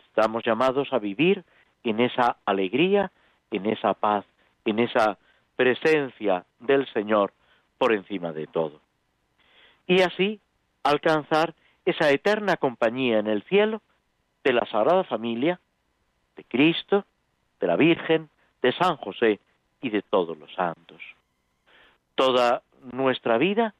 Estamos 0.06 0.42
llamados 0.44 0.92
a 0.92 0.98
vivir 0.98 1.44
en 1.84 2.00
esa 2.00 2.38
alegría, 2.44 3.12
en 3.50 3.66
esa 3.66 3.94
paz, 3.94 4.24
en 4.64 4.80
esa 4.80 5.18
presencia 5.54 6.44
del 6.58 6.86
Señor 6.92 7.32
por 7.78 7.92
encima 7.92 8.32
de 8.32 8.46
todo. 8.46 8.80
Y 9.86 10.02
así 10.02 10.40
alcanzar 10.82 11.54
esa 11.84 12.10
eterna 12.10 12.56
compañía 12.56 13.18
en 13.18 13.26
el 13.26 13.42
cielo 13.44 13.82
de 14.44 14.52
la 14.52 14.66
Sagrada 14.66 15.04
Familia, 15.04 15.60
de 16.36 16.44
Cristo, 16.44 17.04
de 17.60 17.66
la 17.66 17.76
Virgen, 17.76 18.30
de 18.62 18.72
San 18.72 18.96
José 18.96 19.40
y 19.82 19.90
de 19.90 20.02
todos 20.02 20.38
los 20.38 20.52
santos. 20.54 21.00
Toda 22.14 22.62
nuestra 22.92 23.38
vida 23.38 23.74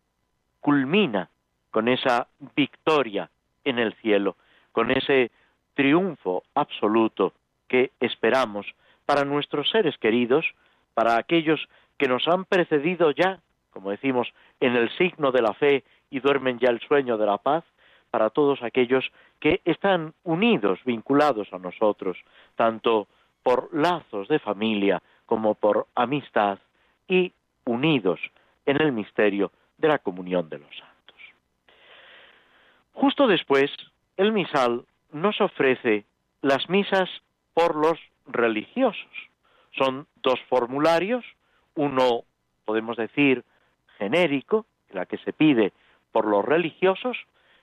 culmina 0.61 1.31
con 1.71 1.89
esa 1.89 2.29
victoria 2.57 3.31
en 3.65 3.79
el 3.79 3.95
cielo, 3.95 4.37
con 4.73 4.91
ese 4.91 5.31
triunfo 5.75 6.43
absoluto 6.55 7.33
que 7.69 7.93
esperamos 8.01 8.67
para 9.07 9.25
nuestros 9.25 9.71
seres 9.71 9.97
queridos, 9.99 10.45
para 10.95 11.17
aquellos 11.17 11.69
que 11.99 12.09
nos 12.09 12.27
han 12.29 12.45
precedido 12.45 13.11
ya, 13.13 13.41
como 13.71 13.91
decimos, 13.91 14.33
en 14.61 14.77
el 14.77 14.91
signo 14.97 15.33
de 15.33 15.43
la 15.43 15.55
fe 15.55 15.85
y 16.11 16.21
duermen 16.21 16.59
ya 16.59 16.71
el 16.71 16.81
sueño 16.81 17.17
de 17.17 17.27
la 17.27 17.39
paz, 17.39 17.65
para 18.11 18.31
todos 18.31 18.63
aquellos 18.63 19.11
que 19.39 19.61
están 19.65 20.15
unidos, 20.25 20.81
vinculados 20.85 21.53
a 21.53 21.59
nosotros, 21.59 22.19
tanto 22.57 23.07
por 23.43 23.73
lazos 23.73 24.29
de 24.29 24.39
familia 24.39 25.01
como 25.27 25.55
por 25.55 25.87
amistad 25.95 26.59
y 27.09 27.33
unidos 27.65 28.21
en 28.67 28.83
el 28.83 28.93
misterio 28.93 29.53
de 29.79 29.89
la 29.89 29.99
comunión 29.99 30.49
de 30.49 30.59
los 30.59 30.69
santos. 30.71 30.90
Justo 33.01 33.27
después, 33.27 33.71
el 34.19 34.31
misal 34.31 34.85
nos 35.11 35.41
ofrece 35.41 36.05
las 36.43 36.69
misas 36.69 37.09
por 37.55 37.75
los 37.75 37.99
religiosos. 38.27 39.11
Son 39.71 40.07
dos 40.17 40.39
formularios, 40.51 41.25
uno, 41.77 42.25
podemos 42.67 42.99
decir, 42.99 43.43
genérico, 43.97 44.67
la 44.91 45.07
que 45.07 45.17
se 45.17 45.33
pide 45.33 45.73
por 46.13 46.27
los 46.27 46.45
religiosos, 46.45 47.17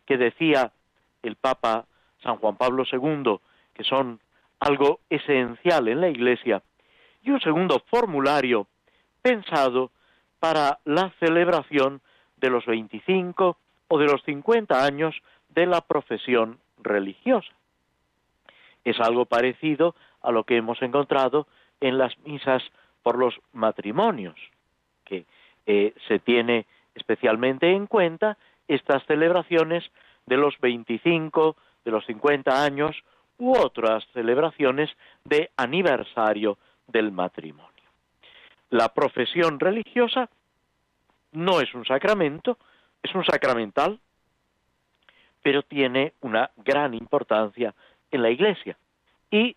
que 0.07 0.17
decía 0.17 0.71
el 1.21 1.35
Papa 1.35 1.85
San 2.23 2.37
Juan 2.37 2.57
Pablo 2.57 2.83
II, 2.91 3.39
que 3.75 3.83
son 3.83 4.19
algo 4.59 5.01
esencial 5.07 5.87
en 5.87 6.01
la 6.01 6.09
Iglesia, 6.09 6.63
y 7.21 7.29
un 7.29 7.41
segundo 7.41 7.83
formulario 7.91 8.65
pensado 9.21 9.91
para 10.39 10.79
la 10.83 11.13
celebración 11.19 12.01
de 12.37 12.49
los 12.49 12.65
25 12.65 13.55
o 13.87 13.97
de 13.97 14.05
los 14.05 14.21
50 14.23 14.83
años 14.83 15.15
de 15.49 15.65
la 15.65 15.81
profesión 15.81 16.59
religiosa. 16.77 17.51
Es 18.83 18.99
algo 18.99 19.25
parecido 19.25 19.95
a 20.21 20.31
lo 20.31 20.43
que 20.43 20.57
hemos 20.57 20.81
encontrado 20.81 21.47
en 21.81 21.97
las 21.97 22.17
misas 22.19 22.63
por 23.03 23.17
los 23.17 23.39
matrimonios, 23.53 24.35
que 25.05 25.25
eh, 25.65 25.93
se 26.07 26.19
tiene 26.19 26.65
especialmente 26.95 27.71
en 27.71 27.87
cuenta 27.87 28.37
estas 28.67 29.05
celebraciones 29.05 29.83
de 30.25 30.37
los 30.37 30.59
25, 30.59 31.55
de 31.85 31.91
los 31.91 32.05
50 32.05 32.63
años 32.63 32.95
u 33.37 33.55
otras 33.55 34.05
celebraciones 34.13 34.89
de 35.23 35.51
aniversario 35.57 36.57
del 36.87 37.11
matrimonio. 37.11 37.71
La 38.69 38.89
profesión 38.93 39.59
religiosa 39.59 40.29
no 41.31 41.61
es 41.61 41.73
un 41.73 41.85
sacramento, 41.85 42.57
es 43.03 43.13
un 43.15 43.25
sacramental, 43.25 43.99
pero 45.41 45.63
tiene 45.63 46.13
una 46.21 46.51
gran 46.57 46.93
importancia 46.93 47.73
en 48.11 48.21
la 48.21 48.29
Iglesia. 48.29 48.77
Y 49.31 49.55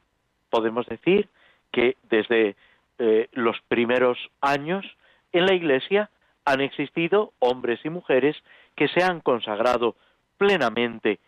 podemos 0.49 0.87
decir 0.87 1.29
que 1.73 1.97
desde 2.03 2.57
eh, 2.99 3.29
los 3.33 3.57
primeros 3.69 4.19
años 4.41 4.85
en 5.33 5.47
la 5.47 5.55
Iglesia 5.55 6.11
han 6.45 6.61
existido 6.61 7.33
hombres 7.39 7.81
y 7.85 7.91
mujeres 7.91 8.37
que 8.77 8.89
se 8.89 9.03
han 9.03 9.21
consagrado 9.21 9.97
plenamente 10.39 11.19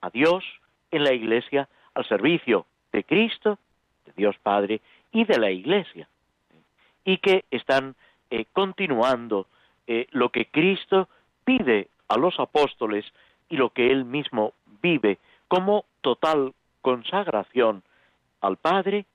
a 0.00 0.10
Dios 0.10 0.44
en 0.90 1.04
la 1.04 1.12
Iglesia 1.12 1.68
al 1.94 2.06
servicio 2.06 2.66
de 2.92 3.04
Cristo, 3.04 3.58
de 4.06 4.12
Dios 4.16 4.36
Padre 4.42 4.80
y 5.12 5.24
de 5.24 5.38
la 5.38 5.50
Iglesia, 5.50 6.08
y 7.04 7.18
que 7.18 7.44
están 7.50 7.96
eh, 8.30 8.44
continuando 8.52 9.46
eh, 9.86 10.06
lo 10.10 10.30
que 10.30 10.46
Cristo 10.46 11.08
pide 11.48 11.88
a 12.08 12.18
los 12.18 12.38
apóstoles 12.38 13.06
y 13.48 13.56
lo 13.56 13.70
que 13.70 13.90
él 13.90 14.04
mismo 14.04 14.52
vive 14.82 15.16
como 15.48 15.86
total 16.02 16.52
consagración 16.82 17.82
al 18.42 18.58
Padre 18.58 19.06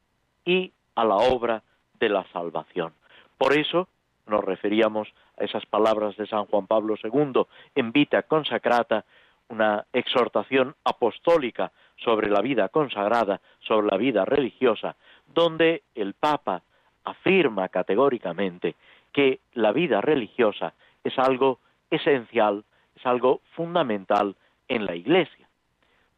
y 0.43 0.71
a 0.95 1.05
la 1.05 1.17
obra 1.17 1.61
de 1.99 2.09
la 2.09 2.25
salvación. 2.33 2.91
Por 3.37 3.53
eso 3.53 3.87
nos 4.25 4.43
referíamos 4.43 5.13
a 5.39 5.43
esas 5.43 5.63
palabras 5.67 6.17
de 6.17 6.25
San 6.25 6.45
Juan 6.45 6.65
Pablo 6.65 6.95
II 7.03 7.43
en 7.75 7.91
Vita 7.91 8.23
Consacrata, 8.23 9.05
una 9.49 9.85
exhortación 9.93 10.73
apostólica 10.85 11.71
sobre 11.97 12.31
la 12.31 12.41
vida 12.41 12.67
consagrada, 12.69 13.41
sobre 13.59 13.85
la 13.91 13.97
vida 13.97 14.25
religiosa, 14.25 14.95
donde 15.35 15.83
el 15.93 16.15
Papa 16.15 16.63
afirma 17.03 17.69
categóricamente 17.69 18.75
que 19.11 19.39
la 19.53 19.71
vida 19.71 20.01
religiosa 20.01 20.73
es 21.03 21.19
algo 21.19 21.59
esencial, 21.95 22.63
es 22.95 23.05
algo 23.05 23.41
fundamental 23.55 24.35
en 24.67 24.85
la 24.85 24.95
Iglesia. 24.95 25.47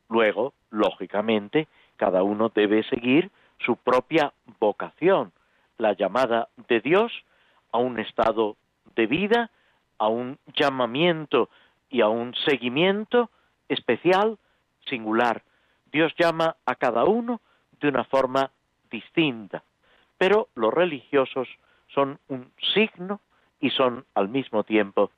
Luego, 0.10 0.54
lógicamente, 0.70 1.68
cada 1.98 2.24
uno 2.24 2.52
debe 2.54 2.84
seguir 2.84 3.32
su 3.60 3.78
propia 3.78 4.34
vocación, 4.60 5.32
la 5.78 5.94
llamada 5.94 6.50
de 6.68 6.80
Dios 6.82 7.12
a 7.72 7.78
un 7.78 8.00
estado 8.00 8.56
de 8.96 9.08
vida, 9.08 9.52
a 9.98 10.08
un 10.08 10.38
llamamiento 10.56 11.50
y 11.90 12.02
a 12.02 12.08
un 12.08 12.34
seguimiento 12.46 13.30
especial, 13.70 14.38
singular. 14.88 15.44
Dios 15.92 16.14
llama 16.18 16.56
a 16.66 16.76
cada 16.76 17.06
uno 17.06 17.42
de 17.80 17.90
una 17.90 18.04
forma 18.04 18.52
distinta, 18.92 19.64
pero 20.18 20.50
los 20.56 20.74
religiosos 20.74 21.48
son 21.94 22.20
un 22.28 22.52
signo 22.74 23.20
y 23.60 23.70
son 23.72 24.06
al 24.14 24.30
mismo 24.30 24.64
tiempo 24.64 25.12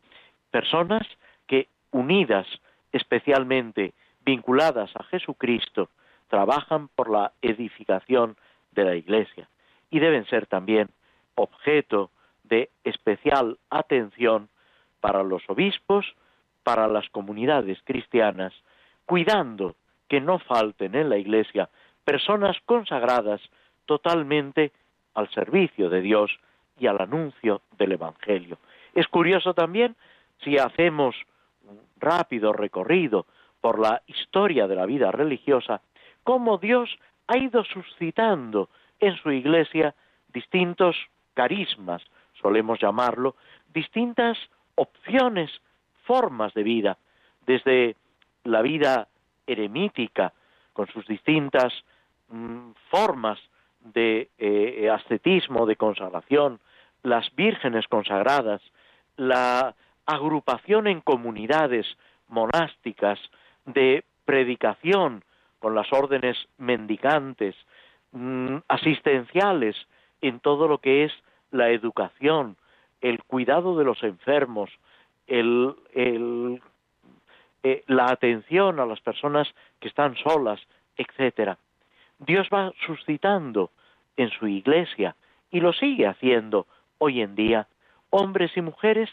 personas 0.57 1.05
que 1.45 1.67
unidas 1.91 2.47
especialmente 2.91 3.93
vinculadas 4.25 4.89
a 4.95 5.03
Jesucristo 5.03 5.91
trabajan 6.29 6.87
por 6.87 7.11
la 7.11 7.31
edificación 7.43 8.35
de 8.71 8.83
la 8.83 8.95
Iglesia. 8.95 9.47
y 9.91 9.99
deben 9.99 10.25
ser 10.25 10.47
también 10.47 10.89
objeto 11.35 12.09
de 12.43 12.69
especial 12.83 13.57
atención 13.69 14.49
para 14.99 15.21
los 15.23 15.43
obispos, 15.47 16.05
para 16.63 16.87
las 16.87 17.07
comunidades 17.09 17.77
cristianas, 17.85 18.51
cuidando 19.05 19.75
que 20.09 20.19
no 20.19 20.39
falten 20.39 20.95
en 20.95 21.07
la 21.07 21.17
Iglesia 21.17 21.69
personas 22.03 22.57
consagradas 22.65 23.41
totalmente 23.85 24.71
al 25.13 25.29
servicio 25.29 25.89
de 25.89 26.01
Dios 26.01 26.31
y 26.79 26.87
al 26.87 26.99
anuncio 26.99 27.61
del 27.77 27.91
Evangelio. 27.91 28.57
Es 28.95 29.07
curioso 29.07 29.53
también, 29.53 29.95
si 30.43 30.57
hacemos 30.57 31.15
un 31.63 31.79
rápido 31.97 32.53
recorrido 32.53 33.25
por 33.61 33.79
la 33.79 34.01
historia 34.07 34.67
de 34.67 34.75
la 34.75 34.85
vida 34.85 35.11
religiosa, 35.11 35.81
cómo 36.23 36.57
Dios 36.57 36.89
ha 37.27 37.37
ido 37.37 37.63
suscitando 37.65 38.69
en 38.99 39.15
su 39.17 39.31
iglesia 39.31 39.95
distintos 40.33 40.95
carismas, 41.33 42.01
solemos 42.41 42.79
llamarlo, 42.79 43.35
distintas 43.73 44.37
opciones, 44.75 45.51
formas 46.03 46.53
de 46.53 46.63
vida, 46.63 46.97
desde 47.45 47.95
la 48.43 48.61
vida 48.61 49.07
eremítica, 49.45 50.33
con 50.73 50.87
sus 50.87 51.05
distintas 51.07 51.73
mm, 52.29 52.71
formas 52.89 53.39
de 53.81 54.29
eh, 54.37 54.89
ascetismo, 54.89 55.65
de 55.65 55.75
consagración, 55.75 56.59
las 57.03 57.33
vírgenes 57.35 57.87
consagradas, 57.87 58.61
la 59.15 59.75
agrupación 60.07 60.87
en 60.87 61.01
comunidades 61.01 61.85
monásticas, 62.27 63.19
de 63.65 64.03
predicación 64.25 65.23
con 65.59 65.75
las 65.75 65.91
órdenes 65.91 66.37
mendicantes, 66.57 67.55
mm, 68.11 68.57
asistenciales 68.67 69.75
en 70.21 70.39
todo 70.39 70.67
lo 70.67 70.79
que 70.79 71.03
es 71.03 71.13
la 71.51 71.69
educación, 71.69 72.57
el 73.01 73.23
cuidado 73.23 73.77
de 73.77 73.85
los 73.85 74.01
enfermos, 74.03 74.69
el, 75.27 75.75
eh, 77.63 77.83
la 77.87 78.05
atención 78.05 78.79
a 78.79 78.85
las 78.85 79.01
personas 79.01 79.47
que 79.79 79.89
están 79.89 80.15
solas, 80.15 80.59
etcétera. 80.95 81.57
Dios 82.19 82.47
va 82.53 82.71
suscitando 82.85 83.71
en 84.15 84.29
su 84.31 84.47
iglesia 84.47 85.15
y 85.51 85.59
lo 85.59 85.73
sigue 85.73 86.07
haciendo 86.07 86.65
hoy 86.97 87.21
en 87.21 87.35
día 87.35 87.67
hombres 88.09 88.55
y 88.55 88.61
mujeres 88.61 89.09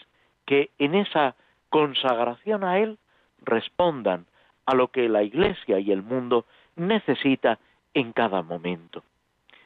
que 0.46 0.70
en 0.78 0.94
esa 0.94 1.37
consagración 1.68 2.64
a 2.64 2.78
Él 2.78 2.98
respondan 3.42 4.26
a 4.66 4.74
lo 4.74 4.88
que 4.88 5.09
la 5.09 5.22
iglesia 5.22 5.78
y 5.78 5.92
el 5.92 6.02
mundo 6.02 6.46
necesita 6.76 7.59
en 7.92 8.12
cada 8.12 8.42
momento. 8.42 9.02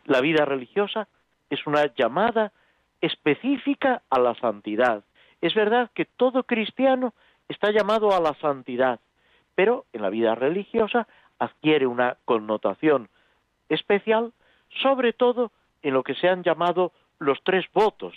La 0.05 0.21
vida 0.21 0.45
religiosa 0.45 1.09
es 1.51 1.67
una 1.67 1.93
llamada 1.95 2.53
específica 3.01 4.03
a 4.11 4.19
la 4.19 4.35
santidad. 4.35 5.05
Es 5.41 5.55
verdad 5.55 5.91
que 5.95 6.05
todo 6.05 6.45
cristiano 6.45 7.15
está 7.49 7.71
llamado 7.71 8.15
a 8.15 8.21
la 8.21 8.35
santidad, 8.35 9.01
pero 9.55 9.87
en 9.93 10.03
la 10.03 10.11
vida 10.11 10.35
religiosa 10.35 11.07
adquiere 11.39 11.87
una 11.87 12.17
connotación 12.25 13.09
especial, 13.69 14.33
sobre 14.83 15.13
todo 15.13 15.53
en 15.83 15.95
lo 15.95 16.03
que 16.03 16.15
se 16.15 16.29
han 16.29 16.43
llamado 16.43 16.93
los 17.19 17.39
tres 17.45 17.67
votos 17.73 18.15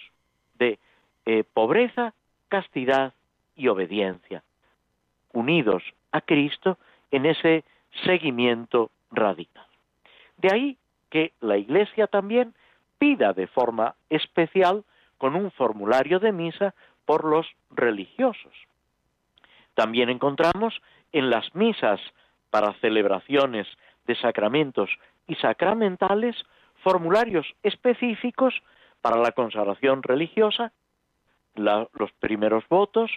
de 0.55 0.79
eh, 1.25 1.43
pobreza, 1.43 2.13
castidad 2.51 3.13
y 3.55 3.69
obediencia, 3.69 4.43
unidos 5.31 5.81
a 6.11 6.19
Cristo 6.19 6.77
en 7.09 7.25
ese 7.25 7.63
seguimiento 8.03 8.91
radical. 9.09 9.65
De 10.35 10.49
ahí 10.51 10.77
que 11.09 11.31
la 11.39 11.57
Iglesia 11.57 12.07
también 12.07 12.53
pida 12.99 13.31
de 13.31 13.47
forma 13.47 13.95
especial 14.09 14.83
con 15.17 15.35
un 15.35 15.49
formulario 15.51 16.19
de 16.19 16.33
misa 16.33 16.75
por 17.05 17.23
los 17.23 17.47
religiosos. 17.69 18.53
También 19.73 20.09
encontramos 20.09 20.81
en 21.13 21.29
las 21.29 21.55
misas 21.55 22.01
para 22.49 22.73
celebraciones 22.81 23.67
de 24.07 24.15
sacramentos 24.15 24.89
y 25.25 25.35
sacramentales 25.35 26.35
formularios 26.83 27.47
específicos 27.63 28.53
para 29.01 29.17
la 29.17 29.31
consagración 29.31 30.03
religiosa, 30.03 30.73
los 31.55 32.11
primeros 32.19 32.67
votos, 32.69 33.11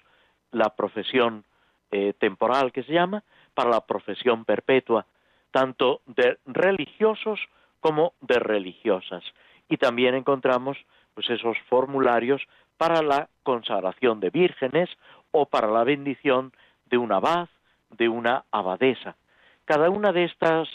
la 0.50 0.70
profesión 0.70 1.44
eh, 1.90 2.12
temporal 2.18 2.72
que 2.72 2.82
se 2.82 2.92
llama, 2.92 3.22
para 3.54 3.70
la 3.70 3.80
profesión 3.80 4.44
perpetua, 4.44 5.06
tanto 5.50 6.00
de 6.06 6.38
religiosos 6.46 7.40
como 7.80 8.14
de 8.20 8.38
religiosas 8.38 9.22
y 9.68 9.76
también 9.76 10.14
encontramos 10.14 10.76
pues 11.14 11.30
esos 11.30 11.56
formularios 11.68 12.42
para 12.76 13.02
la 13.02 13.28
consagración 13.42 14.20
de 14.20 14.30
vírgenes 14.30 14.90
o 15.30 15.46
para 15.46 15.68
la 15.68 15.84
bendición 15.84 16.52
de 16.86 16.98
un 16.98 17.12
abad, 17.12 17.48
de 17.90 18.08
una 18.08 18.44
abadesa. 18.50 19.16
Cada 19.64 19.90
una 19.90 20.12
de 20.12 20.24
estas 20.24 20.68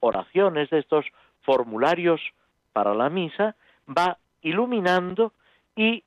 oraciones, 0.00 0.70
de 0.70 0.78
estos 0.78 1.06
formularios 1.42 2.20
para 2.72 2.94
la 2.94 3.08
misa, 3.08 3.56
va 3.86 4.18
iluminando 4.42 5.32
y, 5.74 6.04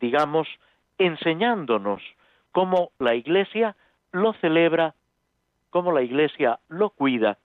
digamos, 0.00 0.48
enseñándonos 0.98 2.02
cómo 2.52 2.90
la 2.98 3.14
Iglesia 3.14 3.76
lo 4.12 4.32
celebra, 4.34 4.94
cómo 5.70 5.92
la 5.92 6.02
Iglesia 6.02 6.58
lo 6.68 6.90
cuida 6.90 7.38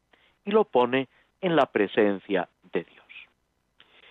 y 0.44 0.52
lo 0.52 0.66
pone 0.66 1.08
en 1.42 1.56
la 1.56 1.68
presencia 1.68 2.50
de 2.72 2.84
Dios. 2.84 3.06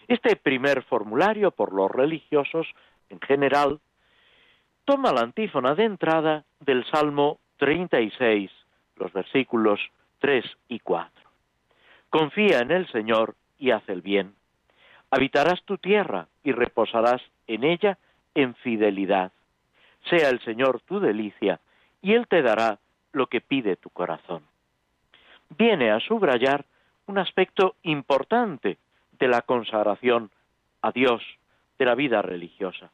Este 0.08 0.36
primer 0.36 0.82
formulario 0.82 1.50
por 1.50 1.72
los 1.72 1.90
religiosos 1.90 2.66
en 3.08 3.20
general 3.20 3.80
toma 4.84 5.12
la 5.12 5.22
antífona 5.22 5.74
de 5.74 5.84
entrada 5.84 6.44
del 6.60 6.84
Salmo 6.86 7.38
36, 7.58 8.50
los 8.96 9.12
versículos 9.12 9.80
3 10.18 10.44
y 10.68 10.78
4. 10.80 11.10
Confía 12.10 12.60
en 12.60 12.70
el 12.70 12.86
Señor 12.88 13.34
y 13.58 13.70
haz 13.70 13.88
el 13.88 14.02
bien. 14.02 14.34
Habitarás 15.10 15.62
tu 15.64 15.78
tierra 15.78 16.28
y 16.42 16.52
reposarás 16.52 17.22
en 17.46 17.64
ella 17.64 17.98
en 18.34 18.54
fidelidad. 18.56 19.32
Sea 20.10 20.28
el 20.28 20.40
Señor 20.40 20.80
tu 20.80 21.00
delicia 21.00 21.60
y 22.02 22.12
Él 22.14 22.26
te 22.28 22.42
dará 22.42 22.78
lo 23.12 23.26
que 23.28 23.40
pide 23.40 23.76
tu 23.76 23.90
corazón. 23.90 24.42
Viene 25.56 25.90
a 25.90 26.00
subrayar 26.00 26.64
un 27.06 27.18
aspecto 27.18 27.76
importante 27.82 28.78
de 29.18 29.28
la 29.28 29.42
consagración 29.42 30.30
a 30.82 30.90
Dios, 30.90 31.22
de 31.78 31.84
la 31.84 31.94
vida 31.94 32.22
religiosa. 32.22 32.90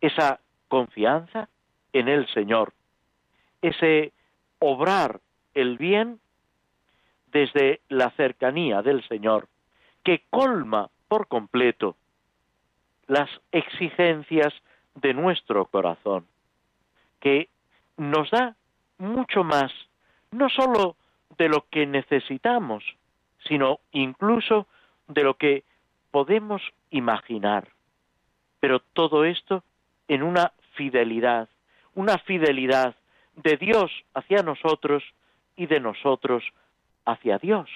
Esa 0.00 0.40
confianza 0.68 1.48
en 1.92 2.08
el 2.08 2.26
Señor, 2.28 2.72
ese 3.62 4.12
obrar 4.58 5.20
el 5.54 5.78
bien 5.78 6.20
desde 7.32 7.80
la 7.88 8.10
cercanía 8.10 8.82
del 8.82 9.06
Señor, 9.08 9.48
que 10.04 10.22
colma 10.30 10.90
por 11.08 11.28
completo 11.28 11.96
las 13.06 13.30
exigencias 13.52 14.52
de 14.96 15.14
nuestro 15.14 15.66
corazón, 15.66 16.26
que 17.20 17.48
nos 17.96 18.30
da 18.30 18.56
mucho 18.98 19.44
más, 19.44 19.72
no 20.30 20.48
sólo 20.48 20.96
de 21.38 21.48
lo 21.48 21.66
que 21.70 21.86
necesitamos, 21.86 22.84
sino 23.46 23.80
incluso 23.92 24.66
de 25.08 25.22
lo 25.22 25.34
que 25.34 25.64
podemos 26.10 26.62
imaginar. 26.90 27.68
Pero 28.60 28.80
todo 28.80 29.24
esto 29.24 29.62
en 30.08 30.22
una 30.22 30.52
fidelidad, 30.74 31.48
una 31.94 32.18
fidelidad 32.18 32.96
de 33.36 33.56
Dios 33.56 33.90
hacia 34.14 34.42
nosotros 34.42 35.02
y 35.56 35.66
de 35.66 35.80
nosotros 35.80 36.42
hacia 37.04 37.38
Dios. 37.38 37.68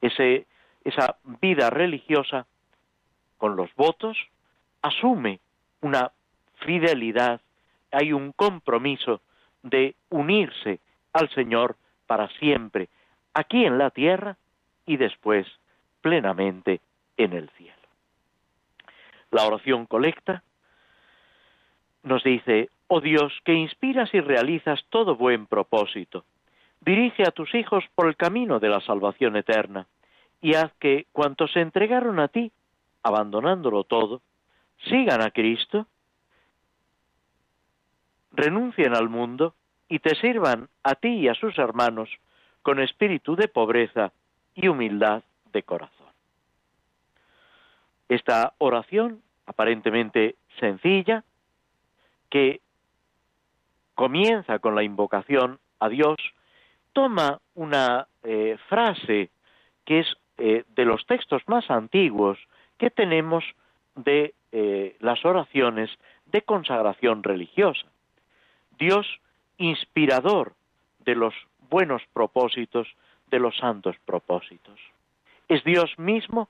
Ese, 0.00 0.46
esa 0.84 1.16
vida 1.40 1.70
religiosa 1.70 2.46
con 3.36 3.56
los 3.56 3.74
votos 3.74 4.16
asume 4.82 5.40
una 5.84 6.12
fidelidad, 6.64 7.42
hay 7.92 8.14
un 8.14 8.32
compromiso 8.32 9.20
de 9.62 9.94
unirse 10.08 10.80
al 11.12 11.28
Señor 11.34 11.76
para 12.06 12.28
siempre, 12.38 12.88
aquí 13.34 13.66
en 13.66 13.76
la 13.76 13.90
tierra 13.90 14.38
y 14.86 14.96
después 14.96 15.46
plenamente 16.00 16.80
en 17.18 17.34
el 17.34 17.50
cielo. 17.50 17.74
La 19.30 19.44
oración 19.46 19.84
colecta 19.84 20.42
nos 22.02 22.24
dice, 22.24 22.70
oh 22.88 23.02
Dios, 23.02 23.32
que 23.44 23.52
inspiras 23.52 24.12
y 24.14 24.20
realizas 24.20 24.84
todo 24.88 25.16
buen 25.16 25.46
propósito, 25.46 26.24
dirige 26.80 27.24
a 27.24 27.30
tus 27.30 27.54
hijos 27.54 27.84
por 27.94 28.08
el 28.08 28.16
camino 28.16 28.58
de 28.58 28.70
la 28.70 28.80
salvación 28.80 29.36
eterna, 29.36 29.86
y 30.40 30.54
haz 30.54 30.72
que 30.80 31.06
cuantos 31.12 31.52
se 31.52 31.60
entregaron 31.60 32.20
a 32.20 32.28
ti, 32.28 32.52
abandonándolo 33.02 33.84
todo, 33.84 34.22
sigan 34.88 35.22
a 35.22 35.30
Cristo, 35.30 35.86
renuncien 38.32 38.94
al 38.94 39.08
mundo 39.08 39.54
y 39.88 39.98
te 40.00 40.14
sirvan 40.16 40.68
a 40.82 40.94
ti 40.94 41.08
y 41.08 41.28
a 41.28 41.34
sus 41.34 41.58
hermanos 41.58 42.10
con 42.62 42.80
espíritu 42.80 43.36
de 43.36 43.48
pobreza 43.48 44.12
y 44.54 44.68
humildad 44.68 45.22
de 45.52 45.62
corazón. 45.62 46.08
Esta 48.08 48.54
oración, 48.58 49.22
aparentemente 49.46 50.36
sencilla, 50.58 51.24
que 52.30 52.60
comienza 53.94 54.58
con 54.58 54.74
la 54.74 54.82
invocación 54.82 55.58
a 55.78 55.88
Dios, 55.88 56.16
toma 56.92 57.40
una 57.54 58.08
eh, 58.22 58.56
frase 58.68 59.30
que 59.84 60.00
es 60.00 60.16
eh, 60.38 60.64
de 60.68 60.84
los 60.84 61.06
textos 61.06 61.42
más 61.46 61.70
antiguos 61.70 62.38
que 62.78 62.90
tenemos 62.90 63.44
de 63.94 64.34
eh, 64.56 64.94
las 65.00 65.24
oraciones 65.24 65.90
de 66.26 66.42
consagración 66.42 67.24
religiosa. 67.24 67.88
Dios 68.78 69.04
inspirador 69.58 70.52
de 71.00 71.16
los 71.16 71.34
buenos 71.68 72.02
propósitos, 72.12 72.86
de 73.32 73.40
los 73.40 73.56
santos 73.56 73.96
propósitos. 74.04 74.78
Es 75.48 75.64
Dios 75.64 75.98
mismo 75.98 76.48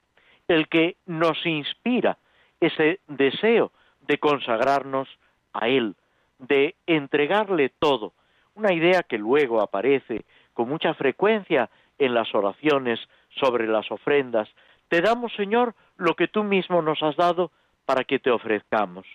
el 0.49 0.69
que 0.69 0.97
nos 1.07 1.47
inspira 1.47 2.19
ese 2.61 3.01
deseo 3.09 3.73
de 4.07 4.19
consagrarnos 4.19 5.09
a 5.55 5.69
Él, 5.69 5.97
de 6.38 6.75
entregarle 6.87 7.71
todo, 7.71 8.12
una 8.55 8.75
idea 8.75 9.03
que 9.03 9.17
luego 9.17 9.62
aparece 9.62 10.27
con 10.53 10.69
mucha 10.69 10.93
frecuencia 10.93 11.71
en 11.99 12.12
las 12.12 12.35
oraciones 12.35 13.01
sobre 13.31 13.67
las 13.67 13.90
ofrendas. 13.90 14.51
Te 14.88 15.01
damos, 15.01 15.33
Señor, 15.33 15.75
lo 15.97 16.14
que 16.17 16.29
tú 16.29 16.45
mismo 16.45 16.83
nos 16.83 17.03
has 17.03 17.17
dado 17.17 17.51
para 17.85 18.05
que 18.05 18.18
te 18.18 18.31
ofrezcamos. 18.31 19.07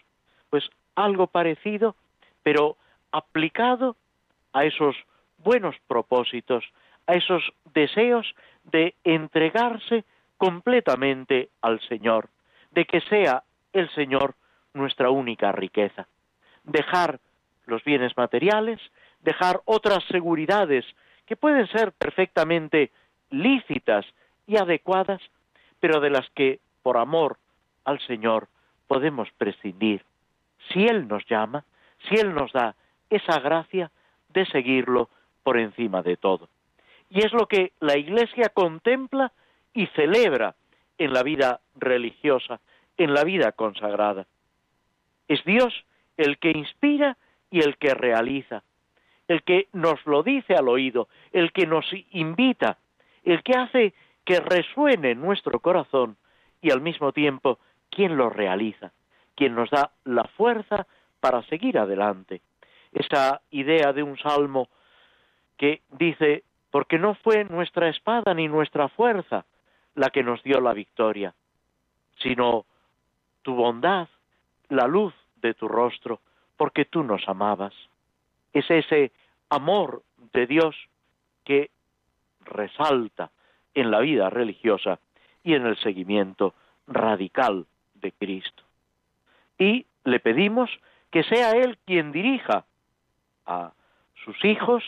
Pues 0.49 0.69
algo 0.95 1.27
parecido, 1.27 1.95
pero 2.43 2.77
aplicado 3.11 3.95
a 4.53 4.65
esos 4.65 4.95
buenos 5.37 5.75
propósitos, 5.87 6.63
a 7.07 7.13
esos 7.13 7.43
deseos 7.73 8.33
de 8.65 8.95
entregarse 9.03 10.03
completamente 10.37 11.49
al 11.61 11.79
Señor, 11.87 12.29
de 12.71 12.85
que 12.85 13.01
sea 13.01 13.43
el 13.73 13.89
Señor 13.91 14.35
nuestra 14.73 15.09
única 15.09 15.51
riqueza. 15.51 16.07
Dejar 16.63 17.19
los 17.65 17.83
bienes 17.83 18.15
materiales, 18.17 18.79
dejar 19.21 19.61
otras 19.65 20.03
seguridades 20.05 20.85
que 21.25 21.35
pueden 21.35 21.67
ser 21.67 21.91
perfectamente 21.93 22.91
lícitas 23.29 24.05
y 24.47 24.57
adecuadas, 24.57 25.21
pero 25.79 25.99
de 25.99 26.09
las 26.09 26.27
que, 26.31 26.59
por 26.81 26.97
amor 26.97 27.37
al 27.85 27.99
Señor, 28.01 28.47
podemos 28.89 29.29
prescindir. 29.37 30.03
Si 30.73 30.87
Él 30.87 31.07
nos 31.07 31.23
llama, 31.27 31.63
si 32.07 32.15
Él 32.15 32.33
nos 32.33 32.51
da 32.51 32.75
esa 33.11 33.39
gracia 33.39 33.91
de 34.29 34.47
seguirlo 34.47 35.09
por 35.43 35.59
encima 35.59 36.01
de 36.01 36.17
todo. 36.17 36.49
Y 37.11 37.19
es 37.19 37.31
lo 37.31 37.45
que 37.45 37.71
la 37.79 37.97
Iglesia 37.97 38.49
contempla 38.49 39.31
y 39.73 39.85
celebra 39.95 40.55
en 40.97 41.13
la 41.13 41.21
vida 41.21 41.61
religiosa, 41.75 42.59
en 42.97 43.13
la 43.13 43.23
vida 43.23 43.51
consagrada. 43.51 44.25
Es 45.27 45.43
Dios 45.45 45.85
el 46.17 46.39
que 46.39 46.49
inspira 46.49 47.15
y 47.51 47.59
el 47.59 47.77
que 47.77 47.93
realiza, 47.93 48.63
el 49.27 49.43
que 49.43 49.67
nos 49.71 50.03
lo 50.07 50.23
dice 50.23 50.55
al 50.55 50.67
oído, 50.67 51.09
el 51.31 51.51
que 51.51 51.67
nos 51.67 51.85
invita, 52.11 52.79
el 53.23 53.43
que 53.43 53.53
hace 53.53 53.93
que 54.25 54.39
resuene 54.39 55.11
en 55.11 55.21
nuestro 55.21 55.59
corazón 55.59 56.17
y 56.59 56.71
al 56.71 56.81
mismo 56.81 57.11
tiempo 57.11 57.59
quien 57.89 58.17
lo 58.17 58.29
realiza, 58.29 58.91
quien 59.35 59.55
nos 59.55 59.69
da 59.69 59.91
la 60.05 60.23
fuerza 60.23 60.87
para 61.19 61.43
seguir 61.43 61.77
adelante. 61.77 62.41
Esa 62.91 63.41
idea 63.51 63.93
de 63.93 64.03
un 64.03 64.17
salmo 64.17 64.69
que 65.57 65.81
dice, 65.91 66.43
porque 66.71 66.97
no 66.97 67.15
fue 67.15 67.43
nuestra 67.43 67.89
espada 67.89 68.33
ni 68.33 68.47
nuestra 68.47 68.87
fuerza 68.89 69.45
la 69.95 70.09
que 70.09 70.23
nos 70.23 70.41
dio 70.43 70.61
la 70.61 70.73
victoria, 70.73 71.33
sino 72.19 72.65
tu 73.41 73.55
bondad, 73.55 74.07
la 74.69 74.87
luz 74.87 75.13
de 75.37 75.53
tu 75.53 75.67
rostro, 75.67 76.21
porque 76.57 76.85
tú 76.85 77.03
nos 77.03 77.27
amabas. 77.27 77.73
Es 78.53 78.69
ese 78.69 79.11
amor 79.49 80.03
de 80.33 80.47
Dios 80.47 80.75
que 81.43 81.71
resalta 82.41 83.31
en 83.73 83.91
la 83.91 83.99
vida 83.99 84.29
religiosa 84.29 84.99
y 85.43 85.53
en 85.53 85.65
el 85.65 85.77
seguimiento 85.77 86.53
radical 86.87 87.65
de 88.01 88.11
Cristo. 88.11 88.63
Y 89.57 89.85
le 90.03 90.19
pedimos 90.19 90.69
que 91.11 91.23
sea 91.23 91.51
Él 91.51 91.77
quien 91.85 92.11
dirija 92.11 92.65
a 93.45 93.73
sus 94.23 94.43
hijos, 94.45 94.83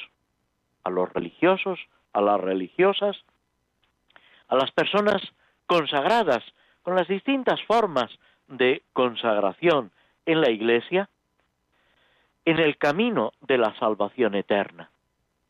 a 0.83 0.89
los 0.89 1.11
religiosos, 1.11 1.79
a 2.13 2.21
las 2.21 2.39
religiosas, 2.39 3.17
a 4.47 4.55
las 4.55 4.71
personas 4.71 5.21
consagradas 5.65 6.43
con 6.83 6.95
las 6.95 7.07
distintas 7.07 7.61
formas 7.63 8.11
de 8.47 8.83
consagración 8.93 9.91
en 10.25 10.41
la 10.41 10.49
Iglesia, 10.49 11.09
en 12.45 12.59
el 12.59 12.77
camino 12.77 13.33
de 13.41 13.57
la 13.57 13.73
salvación 13.79 14.35
eterna, 14.35 14.89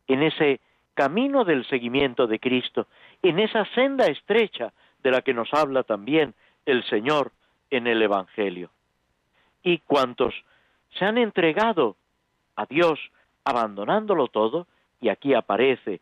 en 0.08 0.24
ese 0.24 0.60
camino 0.93 1.45
del 1.45 1.65
seguimiento 1.67 2.28
de 2.28 2.39
Cristo, 2.39 2.88
en 3.21 3.39
esa 3.39 3.65
senda 3.74 4.06
estrecha 4.06 4.74
de 5.02 5.12
la 5.12 5.21
que 5.21 5.34
nos 5.34 5.54
habla 5.54 5.84
también 5.84 6.34
el 6.65 6.84
Señor 6.84 7.32
en 7.72 7.88
el 7.88 8.02
Evangelio. 8.02 8.70
Y 9.64 9.80
cuantos 9.80 10.36
se 10.98 11.06
han 11.06 11.18
entregado 11.18 11.96
a 12.56 12.66
Dios 12.66 13.00
abandonándolo 13.44 14.28
todo, 14.28 14.68
y 15.00 15.10
aquí 15.10 15.34
aparece 15.34 16.02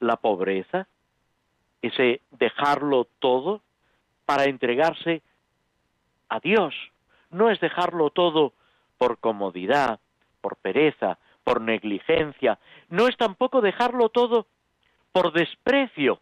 la 0.00 0.16
pobreza, 0.16 0.88
ese 1.80 2.20
dejarlo 2.32 3.06
todo 3.20 3.60
para 4.26 4.44
entregarse 4.44 5.22
a 6.28 6.40
Dios. 6.40 6.74
No 7.30 7.50
es 7.50 7.60
dejarlo 7.60 8.10
todo 8.10 8.52
por 8.98 9.18
comodidad, 9.18 10.00
por 10.40 10.56
pereza, 10.56 11.18
por 11.44 11.60
negligencia. 11.60 12.58
No 12.88 13.06
es 13.06 13.16
tampoco 13.16 13.60
dejarlo 13.60 14.08
todo 14.08 14.46
por 15.12 15.32
desprecio, 15.32 16.20